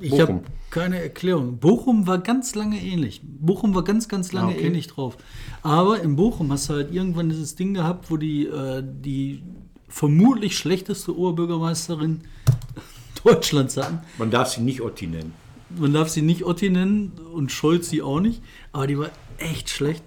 [0.00, 0.20] Ich Bochum?
[0.20, 0.40] habe
[0.70, 1.58] keine Erklärung.
[1.58, 3.20] Bochum war ganz lange ähnlich.
[3.22, 4.66] Bochum war ganz, ganz lange Ah, okay.
[4.66, 5.16] ähnlich drauf.
[5.62, 9.42] Aber in Bochum hast du halt irgendwann dieses Ding gehabt, wo die, äh, die
[9.88, 12.22] vermutlich schlechteste Oberbürgermeisterin
[13.24, 14.00] Deutschlands hatten.
[14.18, 15.32] Man darf sie nicht Otti nennen.
[15.78, 18.40] Man darf sie nicht Otti nennen und Scholz sie auch nicht,
[18.72, 20.02] aber die war echt schlecht.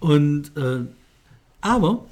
[0.00, 0.80] Und äh,
[1.60, 2.04] aber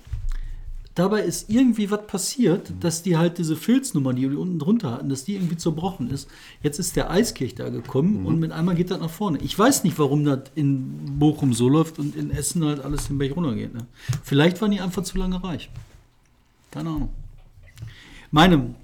[0.97, 5.09] dabei ist irgendwie was passiert, dass die halt diese Filznummer, die die unten drunter hatten,
[5.09, 6.29] dass die irgendwie zerbrochen ist.
[6.63, 9.39] Jetzt ist der Eiskirch da gekommen und mit einmal geht das nach vorne.
[9.43, 13.19] Ich weiß nicht, warum das in Bochum so läuft und in Essen halt alles den
[13.19, 13.75] Berg runtergeht.
[13.75, 13.87] Ne?
[14.25, 15.71] Vielleicht waren die einfach zu lange reich.
[16.71, 17.11] Keine Ahnung.
[18.31, 18.75] Meine,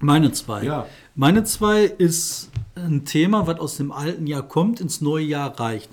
[0.00, 0.64] meine zwei.
[0.64, 0.86] Ja.
[1.14, 5.90] Meine zwei ist ein Thema, was aus dem alten Jahr kommt, ins neue Jahr reicht.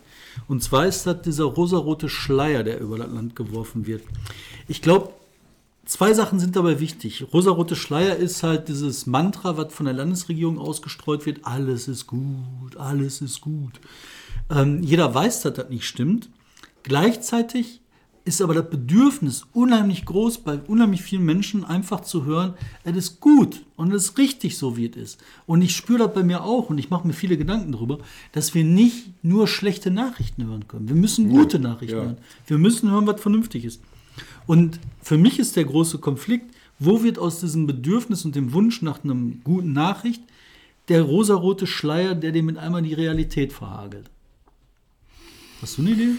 [0.47, 4.03] Und zwar ist das dieser rosarote Schleier, der über das Land geworfen wird.
[4.67, 5.11] Ich glaube,
[5.95, 7.25] zwei Sachen sind dabei wichtig.
[7.31, 11.45] Rosarote Schleier ist halt dieses Mantra, was von der Landesregierung ausgestreut wird.
[11.45, 13.79] Alles ist gut, alles ist gut.
[14.49, 16.29] Ähm, jeder weiß, dass das nicht stimmt.
[16.83, 17.79] Gleichzeitig
[18.25, 23.19] ist aber das Bedürfnis unheimlich groß bei unheimlich vielen Menschen, einfach zu hören, es ist
[23.21, 25.23] gut und es ist richtig so, wie es ist.
[25.45, 27.99] Und ich spüre das bei mir auch und ich mache mir viele Gedanken darüber,
[28.33, 30.89] dass wir nicht nur schlechte Nachrichten hören können.
[30.89, 32.03] Wir müssen gute Nachrichten ja.
[32.03, 32.17] hören.
[32.47, 33.79] Wir müssen hören, was vernünftig ist.
[34.47, 38.81] Und für mich ist der große Konflikt, wo wird aus diesem Bedürfnis und dem Wunsch
[38.81, 40.21] nach einem guten Nachricht
[40.87, 44.09] der rosarote Schleier, der dir mit einmal die Realität verhagelt.
[45.61, 46.09] Hast du eine Idee?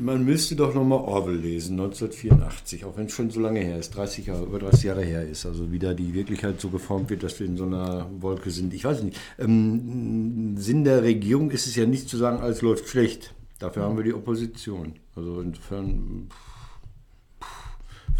[0.00, 3.90] Man müsste doch nochmal Orwell lesen, 1984, auch wenn es schon so lange her ist,
[3.90, 5.44] 30 Jahre, über 30 Jahre her ist.
[5.44, 8.72] Also wie da die Wirklichkeit so geformt wird, dass wir in so einer Wolke sind.
[8.72, 9.18] Ich weiß nicht.
[9.38, 13.34] Ähm, Sinn der Regierung ist es ja nicht zu sagen, alles läuft schlecht.
[13.58, 14.94] Dafür haben wir die Opposition.
[15.14, 16.28] Also insofern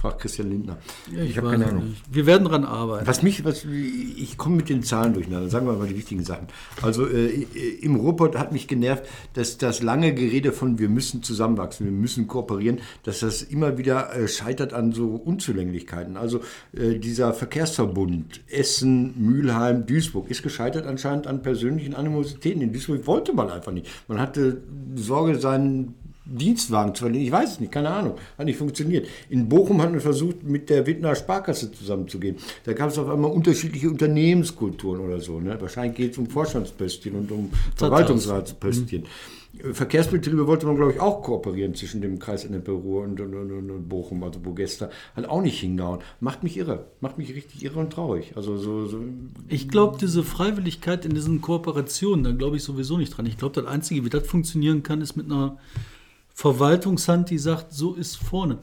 [0.02, 0.78] fragt Christian Lindner.
[1.16, 1.90] ich habe keine Ahnung.
[1.90, 2.02] Nicht.
[2.10, 3.06] Wir werden daran arbeiten.
[3.06, 5.48] Was mich, was, ich komme mit den Zahlen durcheinander.
[5.48, 6.48] Sagen wir mal die wichtigen Sachen.
[6.82, 7.46] Also äh,
[7.80, 12.26] im Robot hat mich genervt, dass das lange Gerede von wir müssen zusammenwachsen, wir müssen
[12.26, 16.16] kooperieren, dass das immer wieder äh, scheitert an so Unzulänglichkeiten.
[16.16, 16.40] Also
[16.72, 22.60] äh, dieser Verkehrsverbund Essen, Mülheim, Duisburg ist gescheitert anscheinend an persönlichen Animositäten.
[22.60, 23.86] In Duisburg wollte man einfach nicht.
[24.08, 24.62] Man hatte
[24.96, 27.26] Sorge, seinen Dienstwagen zu verlieren.
[27.26, 28.14] Ich weiß es nicht, keine Ahnung.
[28.38, 29.06] Hat nicht funktioniert.
[29.28, 32.36] In Bochum hat man versucht, mit der Wittner Sparkasse zusammenzugehen.
[32.64, 35.40] Da gab es auf einmal unterschiedliche Unternehmenskulturen oder so.
[35.40, 35.60] Ne?
[35.60, 39.02] Wahrscheinlich geht es um Vorstandspöstchen und um Verwaltungsratspöstchen.
[39.02, 39.06] Mhm.
[39.74, 43.88] Verkehrsbetriebe wollte man, glaube ich, auch kooperieren zwischen dem Kreis Ennepe-Ruhr und, und, und, und,
[43.88, 44.88] Bochum, also Bogesta.
[45.14, 46.00] Hat auch nicht hingehauen.
[46.20, 46.86] Macht mich irre.
[47.00, 48.32] Macht mich richtig irre und traurig.
[48.34, 49.00] Also so, so
[49.48, 53.26] ich glaube, diese Freiwilligkeit in diesen Kooperationen, da glaube ich sowieso nicht dran.
[53.26, 55.58] Ich glaube, das Einzige, wie das funktionieren kann, ist mit einer
[56.34, 58.58] Verwaltungshand, die sagt, so ist vorne.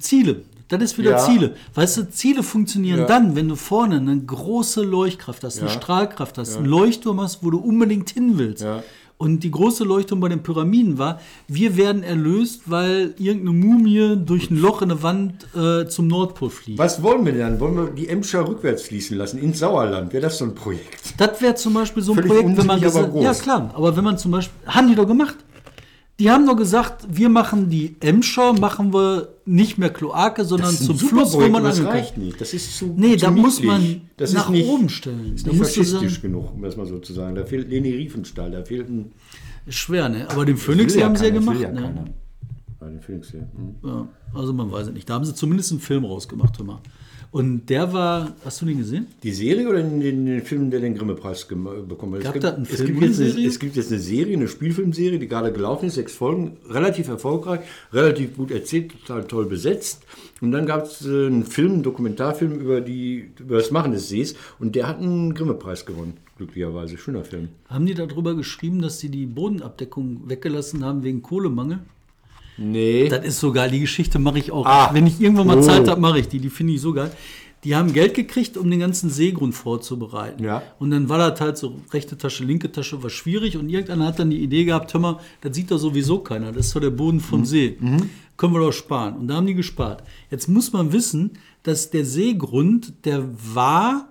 [0.00, 1.18] Ziele, das ist wieder ja.
[1.18, 1.54] Ziele.
[1.74, 3.06] Weißt du, Ziele funktionieren ja.
[3.06, 5.74] dann, wenn du vorne eine große Leuchtkraft hast, eine ja.
[5.74, 8.66] Strahlkraft hast, einen Leuchtturm hast, wo du unbedingt hin willst.
[9.18, 14.50] Und die große Leuchtturm bei den Pyramiden war, wir werden erlöst, weil irgendeine Mumie durch
[14.50, 16.78] ein Loch in der Wand äh, zum Nordpol fliegt.
[16.78, 17.58] Was wollen wir denn?
[17.58, 20.12] Wollen wir die Emscher rückwärts fließen lassen, ins Sauerland?
[20.12, 21.14] Wäre das so ein Projekt?
[21.16, 24.04] Das wäre zum Beispiel so ein Völlig Projekt, wenn man gesagt, ja klar, aber wenn
[24.04, 25.36] man zum Beispiel, haben die doch gemacht.
[26.18, 30.98] Die haben nur gesagt, wir machen die Emscher, machen wir nicht mehr Kloake, sondern zum
[30.98, 32.40] Fluss, wo man Das reicht nicht.
[32.40, 35.34] Das ist zu Nee, zu da muss man das nach nicht, oben stellen.
[35.34, 37.34] Ist nicht faschistisch genug, um das mal so zu sagen.
[37.34, 39.12] Da fehlt Leni Riefenstahl, da fehlt ein...
[39.68, 40.30] Schwer, ne?
[40.30, 42.04] Aber den Phoenix ja haben sie ja gemacht, ja ne?
[42.80, 43.40] Ja, den Phoenix, ja.
[43.40, 43.74] Mhm.
[43.84, 44.08] ja.
[44.32, 45.08] Also man weiß es nicht.
[45.10, 46.80] Da haben sie zumindest einen Film rausgemacht, hör mal.
[47.36, 49.08] Und der war, hast du den gesehen?
[49.22, 52.22] Die Serie oder den, den Film, der den Grimme-Preis bekommen hat?
[52.22, 54.48] Gab es, gibt, einen Film es, gibt jetzt eine, es gibt jetzt eine Serie, eine
[54.48, 57.60] Spielfilmserie, die gerade gelaufen ist, sechs Folgen, relativ erfolgreich,
[57.92, 60.02] relativ gut erzählt, total toll besetzt.
[60.40, 64.08] Und dann gab es äh, einen Film, einen Dokumentarfilm über, die, über das Machen des
[64.08, 66.96] Sees und der hat einen Grimme-Preis gewonnen, glücklicherweise.
[66.96, 67.50] Schöner Film.
[67.68, 71.80] Haben die darüber geschrieben, dass sie die Bodenabdeckung weggelassen haben wegen Kohlemangel?
[72.58, 73.08] Nee.
[73.08, 73.70] Das ist so geil.
[73.70, 74.66] Die Geschichte mache ich auch.
[74.66, 74.90] Ah.
[74.92, 75.62] Wenn ich irgendwann mal oh.
[75.62, 76.40] Zeit habe, mache ich die.
[76.40, 77.10] Die finde ich so geil.
[77.64, 80.44] Die haben Geld gekriegt, um den ganzen Seegrund vorzubereiten.
[80.44, 80.62] Ja.
[80.78, 83.56] Und dann war das halt so, rechte Tasche, linke Tasche war schwierig.
[83.56, 86.52] Und irgendeiner hat dann die Idee gehabt, hör mal, das sieht doch sowieso keiner.
[86.52, 87.46] Das ist doch der Boden vom mhm.
[87.46, 87.76] See.
[87.80, 88.10] Mhm.
[88.36, 89.16] Können wir doch sparen.
[89.16, 90.04] Und da haben die gespart.
[90.30, 94.10] Jetzt muss man wissen, dass der Seegrund, der war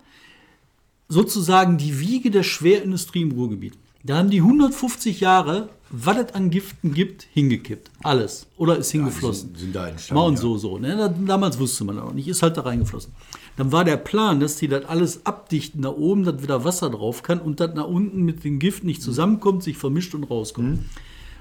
[1.08, 3.78] sozusagen die Wiege der Schwerindustrie im Ruhrgebiet.
[4.06, 7.92] Da haben die 150 Jahre was es an Giften gibt, hingekippt.
[8.04, 8.48] Alles.
[8.58, 9.50] Oder ist hingeflossen.
[9.50, 10.20] Ja, sind, sind, da entstanden.
[10.20, 10.78] Mal und so, so.
[10.78, 11.14] Ne?
[11.26, 12.28] Damals wusste man auch nicht.
[12.28, 13.14] Ist halt da reingeflossen.
[13.56, 17.24] Dann war der Plan, dass die das alles abdichten da oben, dass wieder Wasser drauf
[17.24, 20.80] kann und das nach unten mit dem Gift nicht zusammenkommt, sich vermischt und rauskommt.
[20.82, 20.86] Mhm.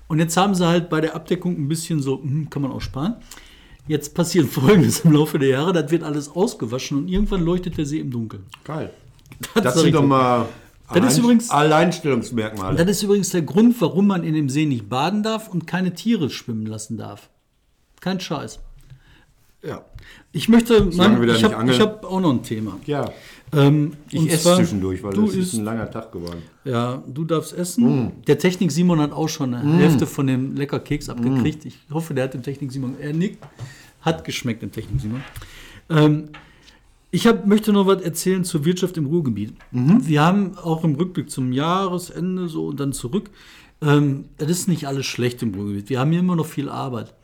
[0.06, 2.82] Und jetzt haben sie halt bei der Abdeckung ein bisschen so, hm, kann man auch
[2.82, 3.16] sparen.
[3.88, 7.86] Jetzt passiert Folgendes im Laufe der Jahre, das wird alles ausgewaschen und irgendwann leuchtet der
[7.86, 8.44] See im Dunkeln.
[8.62, 8.92] Geil.
[9.54, 10.46] Das, das sind doch mal
[10.88, 12.76] das Allein, ist übrigens, Alleinstellungsmerkmale.
[12.76, 15.94] Das ist übrigens der Grund, warum man in dem See nicht baden darf und keine
[15.94, 17.30] Tiere schwimmen lassen darf.
[18.00, 18.60] Kein Scheiß.
[19.62, 19.82] Ja.
[20.32, 22.78] Ich möchte, man, ich habe hab auch noch ein Thema.
[22.84, 23.10] Ja.
[23.52, 26.42] Ähm, ich esse zwischendurch, weil es ist ein langer Tag geworden.
[26.64, 28.06] Ja, du darfst essen.
[28.06, 28.12] Mm.
[28.26, 29.78] Der Technik Simon hat auch schon eine mm.
[29.78, 31.64] Hälfte von dem lecker Keks abgekriegt.
[31.64, 31.68] Mm.
[31.68, 33.42] Ich hoffe, der hat dem Technik Simon, er nickt,
[34.00, 35.22] hat geschmeckt, dem Technik Simon.
[35.88, 36.28] Ähm,
[37.14, 39.54] ich hab, möchte noch was erzählen zur Wirtschaft im Ruhrgebiet.
[39.70, 40.04] Mhm.
[40.04, 43.30] Wir haben auch im Rückblick zum Jahresende so und dann zurück.
[43.80, 45.88] Ähm, es ist nicht alles schlecht im Ruhrgebiet.
[45.90, 47.14] Wir haben hier immer noch viel Arbeit.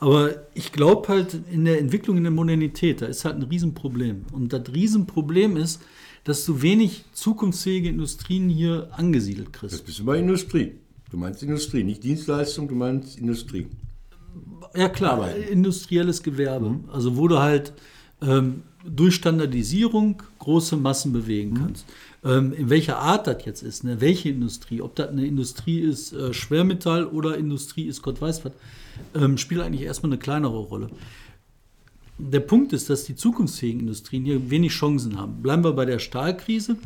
[0.00, 4.24] Aber ich glaube halt in der Entwicklung in der Modernität, da ist halt ein Riesenproblem.
[4.32, 5.82] Und das Riesenproblem ist,
[6.24, 9.74] dass du wenig zukunftsfähige Industrien hier angesiedelt kriegst.
[9.74, 10.72] Das bist du bei Industrie.
[11.12, 13.68] Du meinst Industrie, nicht Dienstleistung, du meinst Industrie.
[14.74, 15.42] Ja klar, Arbeiten.
[15.42, 16.70] industrielles Gewerbe.
[16.70, 16.84] Mhm.
[16.92, 17.72] Also wo du halt
[18.20, 21.54] ähm, durch Standardisierung große Massen bewegen mhm.
[21.56, 21.86] kannst.
[22.22, 22.30] Mhm.
[22.30, 24.00] Ähm, in welcher Art das jetzt ist, ne?
[24.00, 28.52] welche Industrie, ob das eine Industrie ist, äh, Schwermetall oder Industrie ist, Gott weiß was,
[29.14, 30.90] ähm, spielt eigentlich erstmal eine kleinere Rolle.
[32.18, 35.40] Der Punkt ist, dass die zukunftsfähigen Industrien hier wenig Chancen haben.
[35.40, 36.76] Bleiben wir bei der Stahlkrise.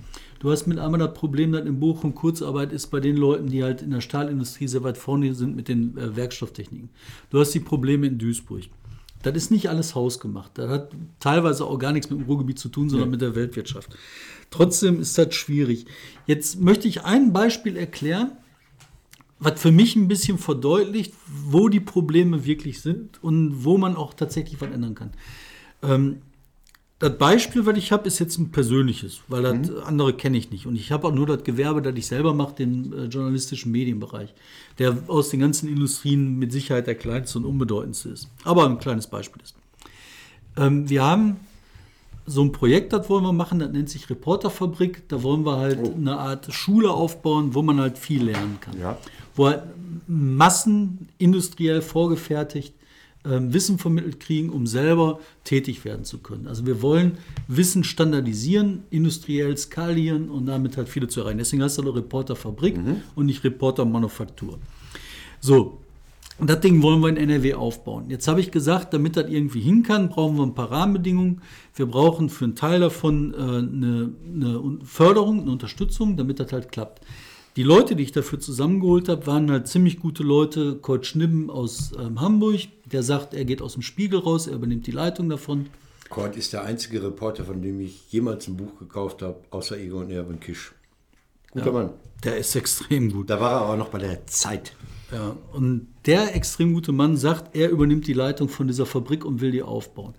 [0.41, 3.65] Du hast mit einmal das Problem, dass in Bochum Kurzarbeit ist bei den Leuten, die
[3.65, 6.91] halt in der Stahlindustrie sehr weit vorne sind mit den äh, Werkstofftechniken.
[7.31, 8.65] Du hast die Probleme in Duisburg.
[9.23, 10.53] Das ist nicht alles hausgemacht.
[10.55, 13.13] Das hat teilweise auch gar nichts mit dem Ruhrgebiet zu tun, sondern ja.
[13.13, 13.97] mit der Weltwirtschaft.
[14.51, 15.87] Trotzdem ist das schwierig.
[16.27, 18.33] Jetzt möchte ich ein Beispiel erklären,
[19.39, 24.15] was für mich ein bisschen verdeutlicht, wo die Probleme wirklich sind und wo man auch
[24.15, 25.11] tatsächlich was ändern kann.
[25.83, 26.19] Ähm,
[27.03, 30.67] das Beispiel, was ich habe, ist jetzt ein persönliches, weil das andere kenne ich nicht.
[30.67, 34.33] Und ich habe auch nur das Gewerbe, das ich selber mache, den äh, journalistischen Medienbereich,
[34.79, 38.29] der aus den ganzen Industrien mit Sicherheit der kleinste und unbedeutendste ist.
[38.45, 39.57] Aber ein kleines Beispiel ist.
[40.57, 41.39] Ähm, wir haben
[42.25, 45.09] so ein Projekt, das wollen wir machen, das nennt sich Reporterfabrik.
[45.09, 48.79] Da wollen wir halt eine Art Schule aufbauen, wo man halt viel lernen kann.
[48.79, 48.97] Ja.
[49.35, 49.65] Wo halt
[50.07, 52.75] Massen industriell vorgefertigt
[53.25, 56.49] Wissen vermittelt kriegen, um selber tätig werden zu können.
[56.49, 61.39] Also wir wollen Wissen standardisieren, industriell skalieren und damit halt viele zu erreichen.
[61.39, 62.79] Deswegen heißt es eine Reporterfabrik
[63.15, 64.59] und nicht Reportermanufaktur.
[65.41, 65.79] So,
[66.39, 68.07] und das Ding wollen wir in NRW aufbauen.
[68.09, 71.43] Jetzt habe ich gesagt, damit das irgendwie hin kann, brauchen wir ein paar Rahmenbedingungen.
[71.77, 76.73] Wir brauchen für einen Teil davon äh, eine, eine Förderung, eine Unterstützung, damit das halt
[76.73, 77.03] klappt.
[77.57, 80.77] Die Leute, die ich dafür zusammengeholt habe, waren halt ziemlich gute Leute.
[80.77, 84.87] Kurt Schnibben aus ähm, Hamburg, der sagt, er geht aus dem Spiegel raus, er übernimmt
[84.87, 85.67] die Leitung davon.
[86.09, 90.11] Kurt ist der einzige Reporter, von dem ich jemals ein Buch gekauft habe, außer Egon
[90.11, 90.73] Erwin Kisch.
[91.51, 91.91] Guter Mann.
[92.25, 93.29] Der ist extrem gut.
[93.29, 94.75] Da war er aber noch bei der Zeit.
[95.11, 99.43] Ja, und der extrem gute Mann sagt, er übernimmt die Leitung von dieser Fabrik und
[99.43, 100.15] will die aufbauen.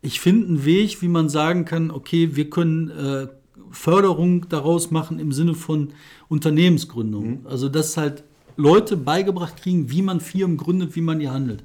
[0.00, 3.28] Ich finde einen Weg, wie man sagen kann, okay, wir können äh,
[3.70, 5.88] Förderung daraus machen im Sinne von
[6.28, 7.46] Unternehmensgründung.
[7.46, 8.24] Also, dass halt
[8.56, 11.62] Leute beigebracht kriegen, wie man Firmen gründet, wie man die handelt.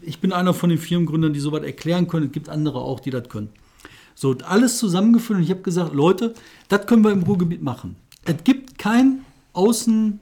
[0.00, 2.26] Ich bin einer von den Firmengründern, die sowas erklären können.
[2.26, 3.50] Es gibt andere auch, die das können.
[4.14, 6.34] So, alles zusammengeführt und ich habe gesagt, Leute,
[6.68, 7.96] das können wir im Ruhrgebiet machen.
[8.24, 10.20] Es gibt keinen Außen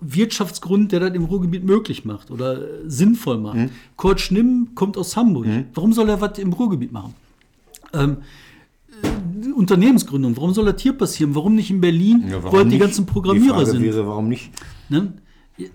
[0.00, 3.56] Wirtschaftsgrund, der das im Ruhrgebiet möglich macht oder äh, sinnvoll macht.
[3.96, 5.46] Kurt Schnimm kommt aus Hamburg.
[5.74, 7.14] Warum soll er was im Ruhrgebiet machen?
[7.92, 8.16] Ähm, äh,
[9.52, 11.34] Unternehmensgründung, warum soll das hier passieren?
[11.34, 13.82] Warum nicht in Berlin, wo halt die ganzen Programmierer die Frage sind?
[13.82, 14.50] wäre, warum nicht?
[14.88, 15.12] Ne?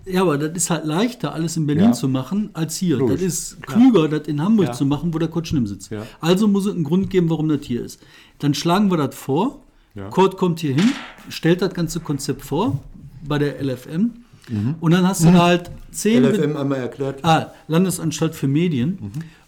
[0.04, 1.92] Ja, aber das ist halt leichter, alles in Berlin Ja.
[1.92, 2.98] zu machen, als hier.
[2.98, 3.14] Logisch.
[3.20, 4.72] Das ist klüger, das in Hamburg Ja.
[4.72, 5.90] zu machen, wo der Kurt Schnimm sitzt.
[5.90, 6.02] Ja.
[6.20, 7.98] Also muss es einen Grund geben, warum das hier ist.
[8.40, 9.62] Dann schlagen wir das vor.
[9.94, 10.08] Ja.
[10.10, 10.90] Kurt kommt hier hin,
[11.30, 12.78] stellt das ganze Konzept vor
[13.26, 14.10] bei der LFM.
[14.50, 14.74] Mhm.
[14.80, 17.24] Und dann hast du da halt zehn LFM einmal erklärt.
[17.24, 18.98] Ah, Landesanstalt für Medien.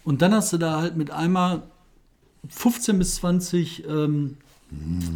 [0.03, 1.61] Und dann hast du da halt mit einmal
[2.49, 4.37] 15 bis 20 ähm,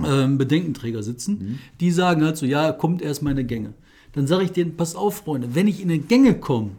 [0.06, 3.74] ähm, Bedenkenträger sitzen, die sagen halt so, ja, kommt erstmal in eine Gänge.
[4.13, 6.72] Dann sage ich denen, pass auf, Freunde, wenn ich in eine Gänge komme,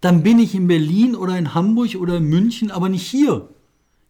[0.00, 3.48] dann bin ich in Berlin oder in Hamburg oder in München, aber nicht hier.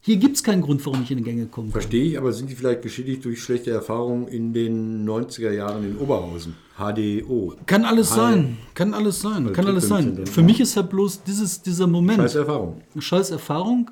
[0.07, 1.81] Hier gibt es keinen Grund, warum ich in eine Gänge kommen kann.
[1.81, 5.99] Verstehe ich, aber sind die vielleicht geschädigt durch schlechte Erfahrungen in den 90er Jahren in
[5.99, 6.55] Oberhausen?
[6.79, 7.55] HDO.
[7.67, 8.17] Kann alles Hi.
[8.17, 10.25] sein, kann alles sein, kann alles sein.
[10.27, 12.19] Für mich ist halt bloß dieses, dieser Moment.
[12.19, 12.83] Scheiß Erfahrung.
[12.97, 13.91] scheiß Erfahrung.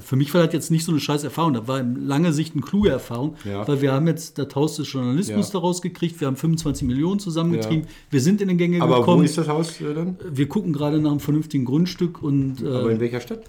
[0.00, 2.54] Für mich war das jetzt nicht so eine scheiß Erfahrung, das war in langer Sicht
[2.54, 3.68] eine kluge Erfahrung, Ja.
[3.68, 5.52] weil wir haben jetzt das Haus des Journalismus Ja.
[5.54, 7.88] daraus gekriegt, wir haben 25 Millionen zusammengetrieben, Ja.
[8.10, 9.20] wir sind in den Gänge Aber gekommen.
[9.20, 10.16] wo ist das Haus äh, dann?
[10.32, 13.42] wir gucken gerade nach einem vernünftigen Grundstück und Aber äh, in welcher Stadt?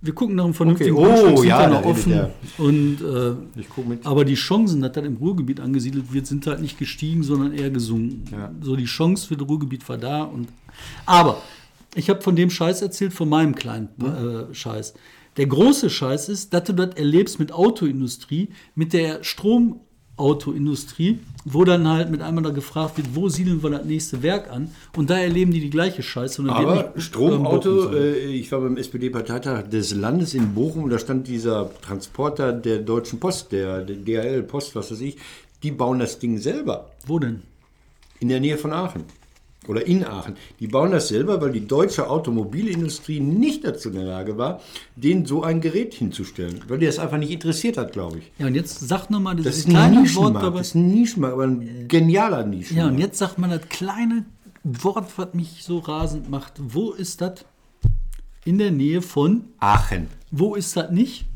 [0.00, 1.32] Wir gucken nach einem vernünftigen Okay.
[1.32, 2.12] Oh, sind ja, da noch offen.
[2.12, 2.32] der.
[2.58, 7.22] Und, äh, aber die Chancen, dass das im Ruhrgebiet angesiedelt wird, sind halt nicht gestiegen,
[7.22, 8.24] sondern eher gesunken.
[8.30, 8.52] Ja.
[8.60, 10.22] So die Chance für das Ruhrgebiet war da.
[10.22, 10.48] Und,
[11.06, 11.42] aber
[11.94, 14.94] ich habe von dem Scheiß erzählt, von meinem kleinen äh, Scheiß.
[15.36, 19.22] Der große Scheiß ist, dass du das erlebst mit Autoindustrie, mit der
[20.16, 24.50] Stromautoindustrie, wo dann halt mit einmal da gefragt wird, wo siedeln wir das nächste Werk
[24.50, 24.70] an?
[24.96, 26.42] Und da erleben die die gleiche Scheiße.
[26.48, 32.52] Aber Stromauto, äh, ich war beim SPD-Parteitag des Landes in Bochum da stand dieser Transporter
[32.52, 35.16] der Deutschen Post, der, der DHL Post, was weiß ich,
[35.62, 37.42] die bauen das Ding selber wo denn?
[38.18, 39.04] in der Nähe von Aachen
[39.68, 40.36] oder in Aachen.
[40.60, 44.60] Die bauen das selber, weil die deutsche Automobilindustrie nicht dazu in der Lage war,
[44.96, 48.32] denen so ein Gerät hinzustellen, weil die das einfach nicht interessiert hat, glaube ich.
[48.38, 50.58] Ja, und jetzt sag nochmal Das dieses ist ein kleine Wort dabei.
[50.58, 52.92] das ist ein Nischenmarkt, aber ein genialer Ja, Nischenmarkt.
[52.92, 54.24] und jetzt sagt man das kleine
[54.64, 56.54] Wort, was mich so rasend macht.
[56.58, 57.44] Wo ist das?
[58.44, 60.06] In der Nähe von, Aachen.
[60.30, 61.26] wo ist das nicht?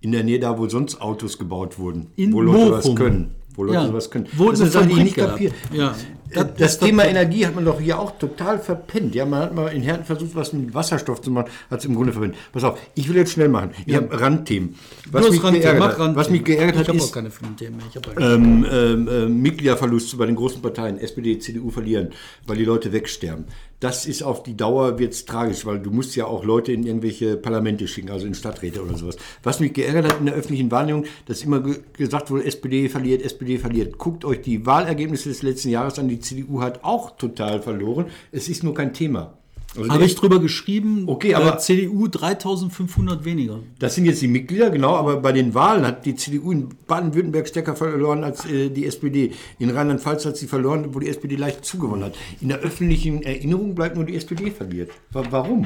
[0.00, 2.06] In der Nähe da, wo sonst Autos gebaut wurden.
[2.16, 2.96] In wo Leute was Bochum.
[2.96, 3.34] können.
[3.54, 3.86] Wo Leute Ja.
[3.88, 4.26] sowas können.
[4.32, 5.52] Wo das ist Sache, die ich nicht kapiere.
[5.72, 5.94] Ja.
[6.32, 9.14] Das, Das- das das- Thema Energie hat man doch hier auch total verpennt.
[9.14, 11.94] Ja, man hat mal in Herten versucht, was mit Wasserstoff zu machen, hat es im
[11.94, 12.34] Grunde verpennt.
[12.52, 13.70] Pass auf, ich will jetzt schnell machen.
[13.86, 14.74] Ich habe Randthemen.
[15.10, 16.16] Was mich, Randthemen, hat, Randthemen.
[16.16, 20.62] was mich geärgert Ich hat, habe auch ist ähm, ähm, äh, Mitgliederverlust bei den großen
[20.62, 22.10] Parteien, SPD, CDU verlieren,
[22.46, 23.44] weil die Leute wegsterben.
[23.80, 27.38] Das ist auf die Dauer wird's tragisch, weil du musst ja auch Leute in irgendwelche
[27.38, 29.16] Parlamente schicken, also in Stadträte oder sowas.
[29.42, 33.22] Was mich geärgert hat in der öffentlichen Wahrnehmung, dass immer ge gesagt wurde, SPD verliert,
[33.22, 33.96] SPD verliert.
[33.96, 36.08] Guckt euch die Wahlergebnisse des letzten Jahres an.
[36.08, 38.06] Die CDU hat auch total verloren.
[38.32, 39.34] Es ist nur kein Thema.
[39.76, 41.04] Also Habe ich drüber geschrieben.
[41.06, 43.60] Okay, aber- CDU 3500 weniger.
[43.78, 47.46] Das sind jetzt die Mitglieder, genau, aber bei den Wahlen hat die CDU in Baden-Württemberg
[47.46, 49.30] stärker verloren als äh, die SPD.
[49.60, 52.14] In Rheinland-Pfalz hat sie verloren, wo die SPD leicht zugewonnen hat.
[52.40, 54.90] In der öffentlichen Erinnerung bleibt nur die SPD verliert.
[55.12, 55.64] Wa- Warum?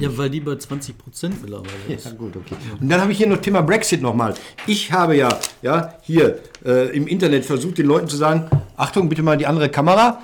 [0.00, 2.06] Ja, weil die bei 20 Prozent mittlerweile ist.
[2.06, 2.54] Ja, gut, okay.
[2.80, 4.34] Und dann habe ich hier noch Thema Brexit nochmal.
[4.66, 9.22] Ich habe ja, ja hier äh, im Internet versucht, den Leuten zu sagen, Achtung, bitte
[9.22, 10.20] mal die andere Kamera.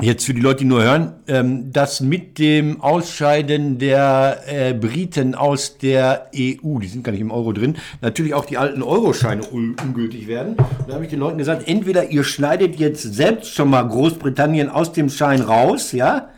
[0.00, 5.36] Jetzt für die Leute, die nur hören, ähm, dass mit dem Ausscheiden der äh, Briten
[5.36, 9.42] aus der EU, die sind gar nicht im Euro drin, natürlich auch die alten Euroscheine
[9.52, 10.56] un ungültig werden.
[10.56, 14.70] Und da habe ich den Leuten gesagt, entweder ihr schneidet jetzt selbst schon mal Großbritannien
[14.70, 16.30] aus dem Schein raus, ja,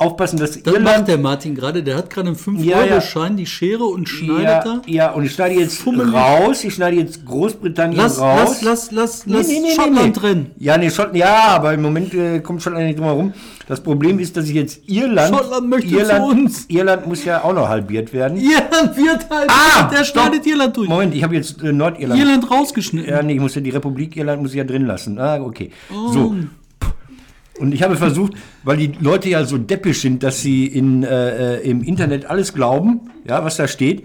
[0.00, 1.82] aufpassen, dass Das Irland macht der Martin gerade.
[1.82, 2.92] Der hat gerade einen Ja, ja.
[2.96, 4.82] 5-Euro-Schein, die Schere und schneidet ja, da.
[4.86, 6.12] ja, und ich schneide jetzt Fummelig.
[6.14, 8.62] raus, ich schneide jetzt Großbritannien Lass, raus.
[8.62, 10.46] lass, lass, lass, Nee, lass nee, nee, Schottland drin.
[10.58, 13.32] Ja, nee, Schottland, ja, aber im Moment äh, kommt Schottland nicht drum herum.
[13.68, 15.34] Das Problem ist, dass ich jetzt Irland.
[15.34, 16.64] Schottland möchte Irland, zu uns.
[16.68, 18.36] Irland muss ja auch noch halbiert werden.
[18.40, 19.50] Irland wird halt.
[19.92, 20.24] der stopp.
[20.26, 20.88] schneidet Irland durch.
[20.88, 22.20] Moment, ich habe jetzt äh, Nordirland.
[22.20, 23.10] Irland rausgeschnitten.
[23.10, 25.18] Ja, nee, ich muss ja die Republik Irland muss ich ja drin lassen.
[25.18, 25.70] Ah, okay.
[26.12, 26.34] So.
[27.58, 31.56] Und ich habe versucht, weil die Leute ja so deppisch sind, dass sie in, äh,
[31.56, 34.04] äh, im Internet alles glauben, ja, was da steht.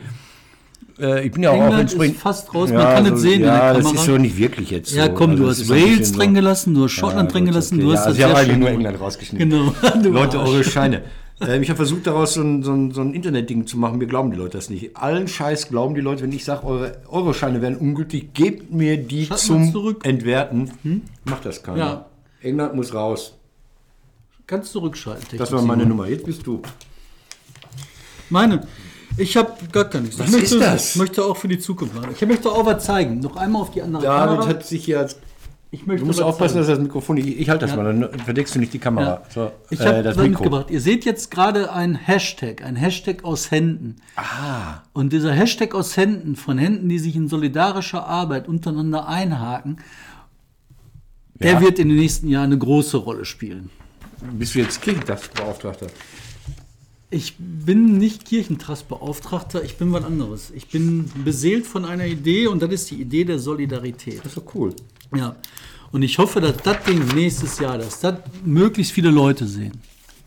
[1.00, 2.16] Äh, ich bin ja auch England entsprechend.
[2.16, 4.38] ist fast raus, man kann so, es sehen in Ja, der das ist so nicht
[4.38, 4.98] wirklich jetzt so.
[4.98, 7.76] Ja, komm, du das hast so Wales drin gelassen, du hast Schottland drin gut, gelassen,
[7.76, 7.84] okay.
[7.84, 8.70] du ja, hast also das ich habe eigentlich nur.
[8.70, 9.50] England rausgeschnitten.
[9.50, 9.76] Genau.
[10.04, 11.02] Du Leute, eure Scheine.
[11.42, 13.98] Ähm, ich habe versucht, daraus so ein, so, ein, so ein Internetding zu machen.
[13.98, 14.96] Mir glauben die Leute das nicht.
[14.96, 19.26] Allen Scheiß glauben die Leute, wenn ich sage, eure Euro-Scheine werden ungültig, gebt mir die
[19.26, 20.06] Schalt mal zum zurück.
[20.06, 20.72] Entwerten.
[21.26, 21.78] Macht das keiner.
[21.78, 22.06] Ja.
[22.42, 23.38] England muss raus.
[24.52, 25.38] Kannst zurückschalten.
[25.38, 26.10] Das war meine Nummer.
[26.10, 26.62] Jetzt bist du.
[28.30, 28.68] Meine.
[29.16, 30.20] Ich habe gar gar nichts.
[30.20, 30.96] Was ich möchte, ist das?
[30.98, 32.10] möchte auch für die Zukunft machen.
[32.14, 33.22] Ich möchte auch was zeigen.
[33.22, 34.48] Noch einmal auf die andere David Kamera.
[34.50, 35.16] hat sich hier als.
[35.72, 37.40] ich möchte Du musst aufpassen, dass das Mikrofon nicht.
[37.40, 39.06] Ich halte das mal, dann verdeckst du nicht die Kamera.
[39.06, 39.22] Ja.
[39.34, 40.30] So, Ich äh, habe das Mikro.
[40.44, 40.66] mitgebracht.
[40.70, 44.02] Ihr seht jetzt gerade ein Hashtag, ein Hashtag aus Händen.
[44.18, 44.82] Ah.
[44.92, 49.78] Und dieser Hashtag aus Händen, von Händen, die sich in solidarischer Arbeit untereinander einhaken,
[51.36, 51.62] der Ja.
[51.62, 53.70] wird in den nächsten Jahren eine große Rolle spielen.
[54.38, 55.88] Bist du jetzt Kirchentagsbeauftragter?
[57.10, 60.52] Ich bin nicht Kirchentrastbeauftragter, ich bin was anderes.
[60.56, 64.20] Ich bin beseelt von einer Idee und das ist die Idee der Solidarität.
[64.20, 64.74] Das ist doch cool.
[65.16, 65.36] Ja.
[65.92, 69.74] Und ich hoffe, dass das Ding nächstes Jahr, dass das möglichst viele Leute sehen.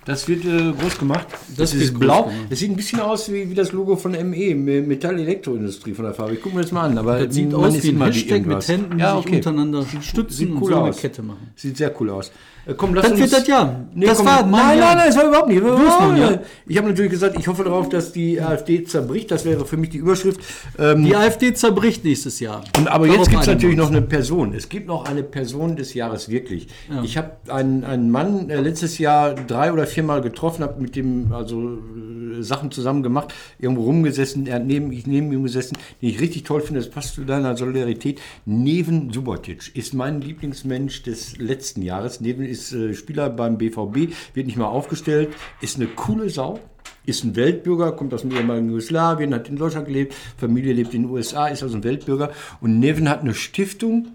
[0.04, 1.26] Das wird äh, groß gemacht.
[1.56, 2.24] Das Das, ist blau.
[2.24, 2.38] gemacht.
[2.50, 6.12] Das sieht ein bisschen aus wie, wie das Logo von ME, Me- Metall-Elektroindustrie von der
[6.12, 6.34] Farbe.
[6.34, 6.98] Ich gucke mir das mal an.
[6.98, 8.68] Aber Das sieht aus wie ein Hashtag mit.
[8.68, 9.36] Händen, die ja, sich okay.
[9.36, 10.98] untereinander stützen Sieht und cool so eine aus.
[10.98, 11.48] Kette machen.
[11.56, 12.30] Sieht sehr cool aus.
[12.66, 13.84] Äh, komm, lass Das uns, wird das Jahr.
[13.94, 14.88] Das komm, war nein, Jahr.
[14.88, 15.62] nein, nein, das war überhaupt nicht.
[15.62, 16.38] noch ein Jahr.
[16.66, 19.30] Ich habe natürlich gesagt, ich hoffe darauf, dass die AfD zerbricht.
[19.30, 20.40] Das wäre für mich die Überschrift.
[20.78, 22.64] Ähm, Die AfD zerbricht nächstes Jahr.
[22.78, 24.54] Und, aber Darauf jetzt gibt es natürlich noch eine Person.
[24.54, 26.68] Es gibt noch eine Person des Jahres wirklich.
[27.02, 31.32] Ich habe einen, einen Mann äh, letztes Jahr drei oder viermal getroffen, habe mit dem
[31.32, 31.78] also
[32.42, 36.44] Sachen zusammen gemacht, irgendwo rumgesessen, er hat neben, ich neben ihm gesessen, den ich richtig
[36.44, 38.20] toll finde, das passt zu deiner Solidarität.
[38.44, 42.20] Neven Subotic ist mein Lieblingsmensch des letzten Jahres.
[42.20, 46.60] Neven ist äh, Spieler beim BVB, wird nicht mal aufgestellt, ist eine coole Sau.
[47.06, 51.02] Ist ein Weltbürger, kommt aus dem ehemaligen Jugoslawien, hat in Deutschland gelebt, Familie lebt in
[51.02, 52.30] den USA, ist also ein Weltbürger.
[52.62, 54.08] Und Neven hat eine Stiftung,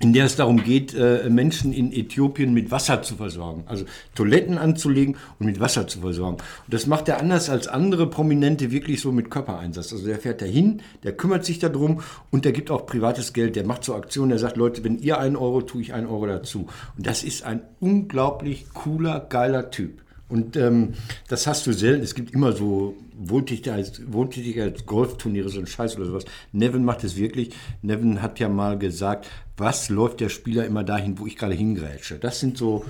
[0.00, 3.64] in der es darum geht, äh, Menschen in Äthiopien mit Wasser zu versorgen.
[3.66, 6.38] Also Toiletten anzulegen und mit Wasser zu versorgen.
[6.38, 9.92] Und das macht er anders als andere Prominente wirklich so mit Körpereinsatz.
[9.92, 13.56] Also der fährt dahin, der kümmert sich darum und der gibt auch privates Geld.
[13.56, 16.26] Der macht so Aktionen, der sagt, Leute, wenn ihr einen Euro, tue ich einen Euro
[16.26, 16.66] dazu.
[16.96, 20.02] Und das ist ein unglaublich cooler, geiler Typ.
[20.28, 20.94] Und ähm,
[21.28, 22.02] das hast du selten.
[22.02, 26.24] Es gibt immer so Wohltätigkeits- Wohltätigkeits-Golfturniere, so ein Scheiß oder sowas.
[26.52, 27.50] Nevin macht es wirklich.
[27.82, 32.18] Nevin hat ja mal gesagt, was läuft der Spieler immer dahin, wo ich gerade hingrätsche.
[32.18, 32.84] Das sind so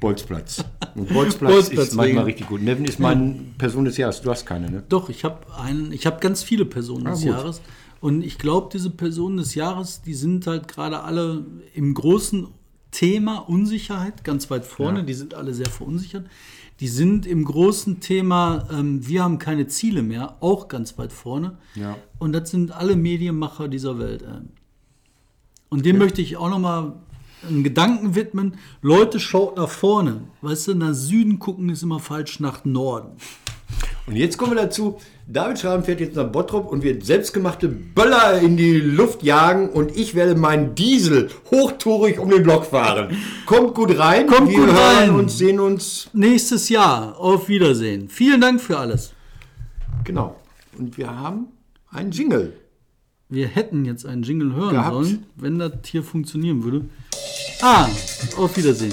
[0.00, 0.64] Bolzplatz.
[0.94, 2.26] Und Bolzplatz, Bolzplatz ist manchmal wegen.
[2.26, 2.62] richtig gut.
[2.62, 4.20] Nevin ist mein Person des Jahres.
[4.20, 4.82] Du hast keine, ne?
[4.88, 7.30] Doch, ich habe einen, ich habe ganz viele Personen des gut.
[7.30, 7.60] Jahres.
[8.00, 12.48] Und ich glaube, diese Personen des Jahres, die sind halt gerade alle im großen
[12.90, 15.04] Thema Unsicherheit ganz weit vorne.
[15.04, 16.26] Die sind alle sehr verunsichert.
[16.80, 21.56] Die sind im großen Thema, ähm, wir haben keine Ziele mehr, auch ganz weit vorne.
[21.74, 21.96] Ja.
[22.18, 24.22] Und das sind alle Medienmacher dieser Welt.
[24.22, 24.40] Äh.
[25.68, 26.94] Und dem möchte ich auch nochmal
[27.48, 28.56] einen Gedanken widmen.
[28.82, 30.22] Leute, schaut nach vorne.
[30.40, 33.16] Weißt du, nach Süden gucken ist immer falsch, nach Norden.
[34.06, 34.98] Und jetzt kommen wir dazu.
[35.26, 39.96] David Schraben fährt jetzt nach Bottrop und wird selbstgemachte Böller in die Luft jagen und
[39.96, 43.16] ich werde meinen Diesel hochtourig um den Block fahren.
[43.46, 44.26] Kommt gut rein.
[44.26, 45.10] Kommt wir gut hören rein.
[45.14, 46.10] uns, sehen uns.
[46.12, 47.18] nächstes Jahr.
[47.18, 48.10] Auf Wiedersehen.
[48.10, 49.12] Vielen Dank für alles.
[50.04, 50.36] Genau.
[50.76, 51.46] Und wir haben
[51.90, 52.52] einen Jingle.
[53.30, 54.92] Wir hätten jetzt einen Jingle hören Gehabt.
[54.92, 56.84] sollen, wenn das hier funktionieren würde.
[57.62, 57.88] Ah,
[58.36, 58.92] auf Wiedersehen.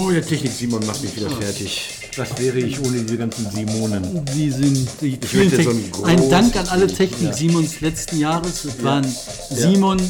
[0.00, 1.88] Oh, der Technik Simon macht mich wieder fertig.
[2.16, 4.24] Was wäre ich ohne diese ganzen Simonen?
[4.34, 7.80] Die sind die Ich vielen möchte so einen Ein Dank an alle großen- Technik Simons
[7.80, 8.64] letzten Jahres.
[8.64, 9.04] Es waren
[9.50, 10.00] Simon,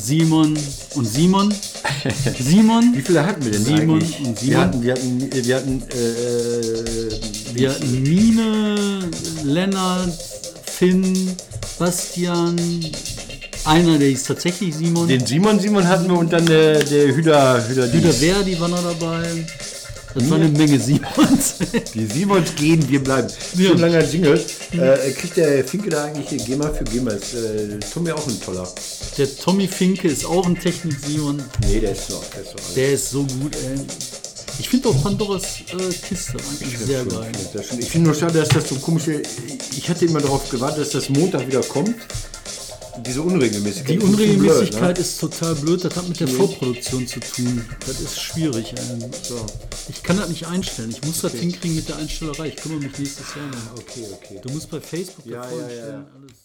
[0.00, 0.58] Simon
[0.94, 1.54] und Simon.
[2.38, 4.18] Simon, Wie viele hatten wir denn Simon eigentlich?
[4.20, 4.60] und Wir Simon.
[4.62, 9.00] hatten, wir hatten, wir hatten äh, wir hatten Mine,
[9.44, 10.12] Lennart,
[10.66, 11.32] Finn,
[11.78, 12.56] Bastian.
[13.64, 15.08] Einer, der ist tatsächlich Simon.
[15.08, 18.16] den Simon Simon hatten wir und dann der, der Hüder Hüder, Dies.
[18.18, 19.44] Verdi war noch dabei.
[20.14, 21.54] Das war eine Menge Simons.
[21.94, 23.26] Die Simons gehen, wir bleiben.
[23.56, 23.70] Ja.
[23.70, 24.40] Schon langer Jingle.
[24.72, 27.10] Äh, kriegt der Finke da eigentlich den GEMA für GEMA?
[27.12, 28.68] Ist äh, Tommy auch ein toller?
[29.18, 31.42] Der Tommy Finke ist auch ein Technik-Simon.
[31.66, 32.22] Nee, der ist so.
[32.34, 32.74] Der ist so.
[32.74, 33.80] Der ist so gut, ey.
[34.60, 35.42] Ich finde auch Pandoras
[35.72, 37.32] äh, Kiste eigentlich sehr Schon, geil.
[37.68, 37.78] schon.
[37.80, 39.20] Ich finde nur schade, dass das so komische.
[39.76, 41.96] Ich hatte immer darauf gewartet, dass das Montag wieder kommt.
[43.00, 43.90] Diese Unregelmäßigkeit.
[43.90, 45.02] Die ist Unregelmäßigkeit blöd, ne?
[45.02, 45.84] ist total blöd.
[45.84, 47.64] Das hat mit der Vorproduktion zu tun.
[47.86, 48.74] Das ist schwierig.
[48.76, 49.10] Ey.
[49.88, 50.90] Ich kann das nicht einstellen.
[50.90, 52.48] Ich muss das hinkriegen mit der Einstellerei.
[52.48, 53.80] Ich kümmere mich nächstes Jahr noch.
[53.80, 54.40] Okay, okay.
[54.42, 56.06] Du musst bei Facebook Ja, ja, ja.
[56.14, 56.43] Alles.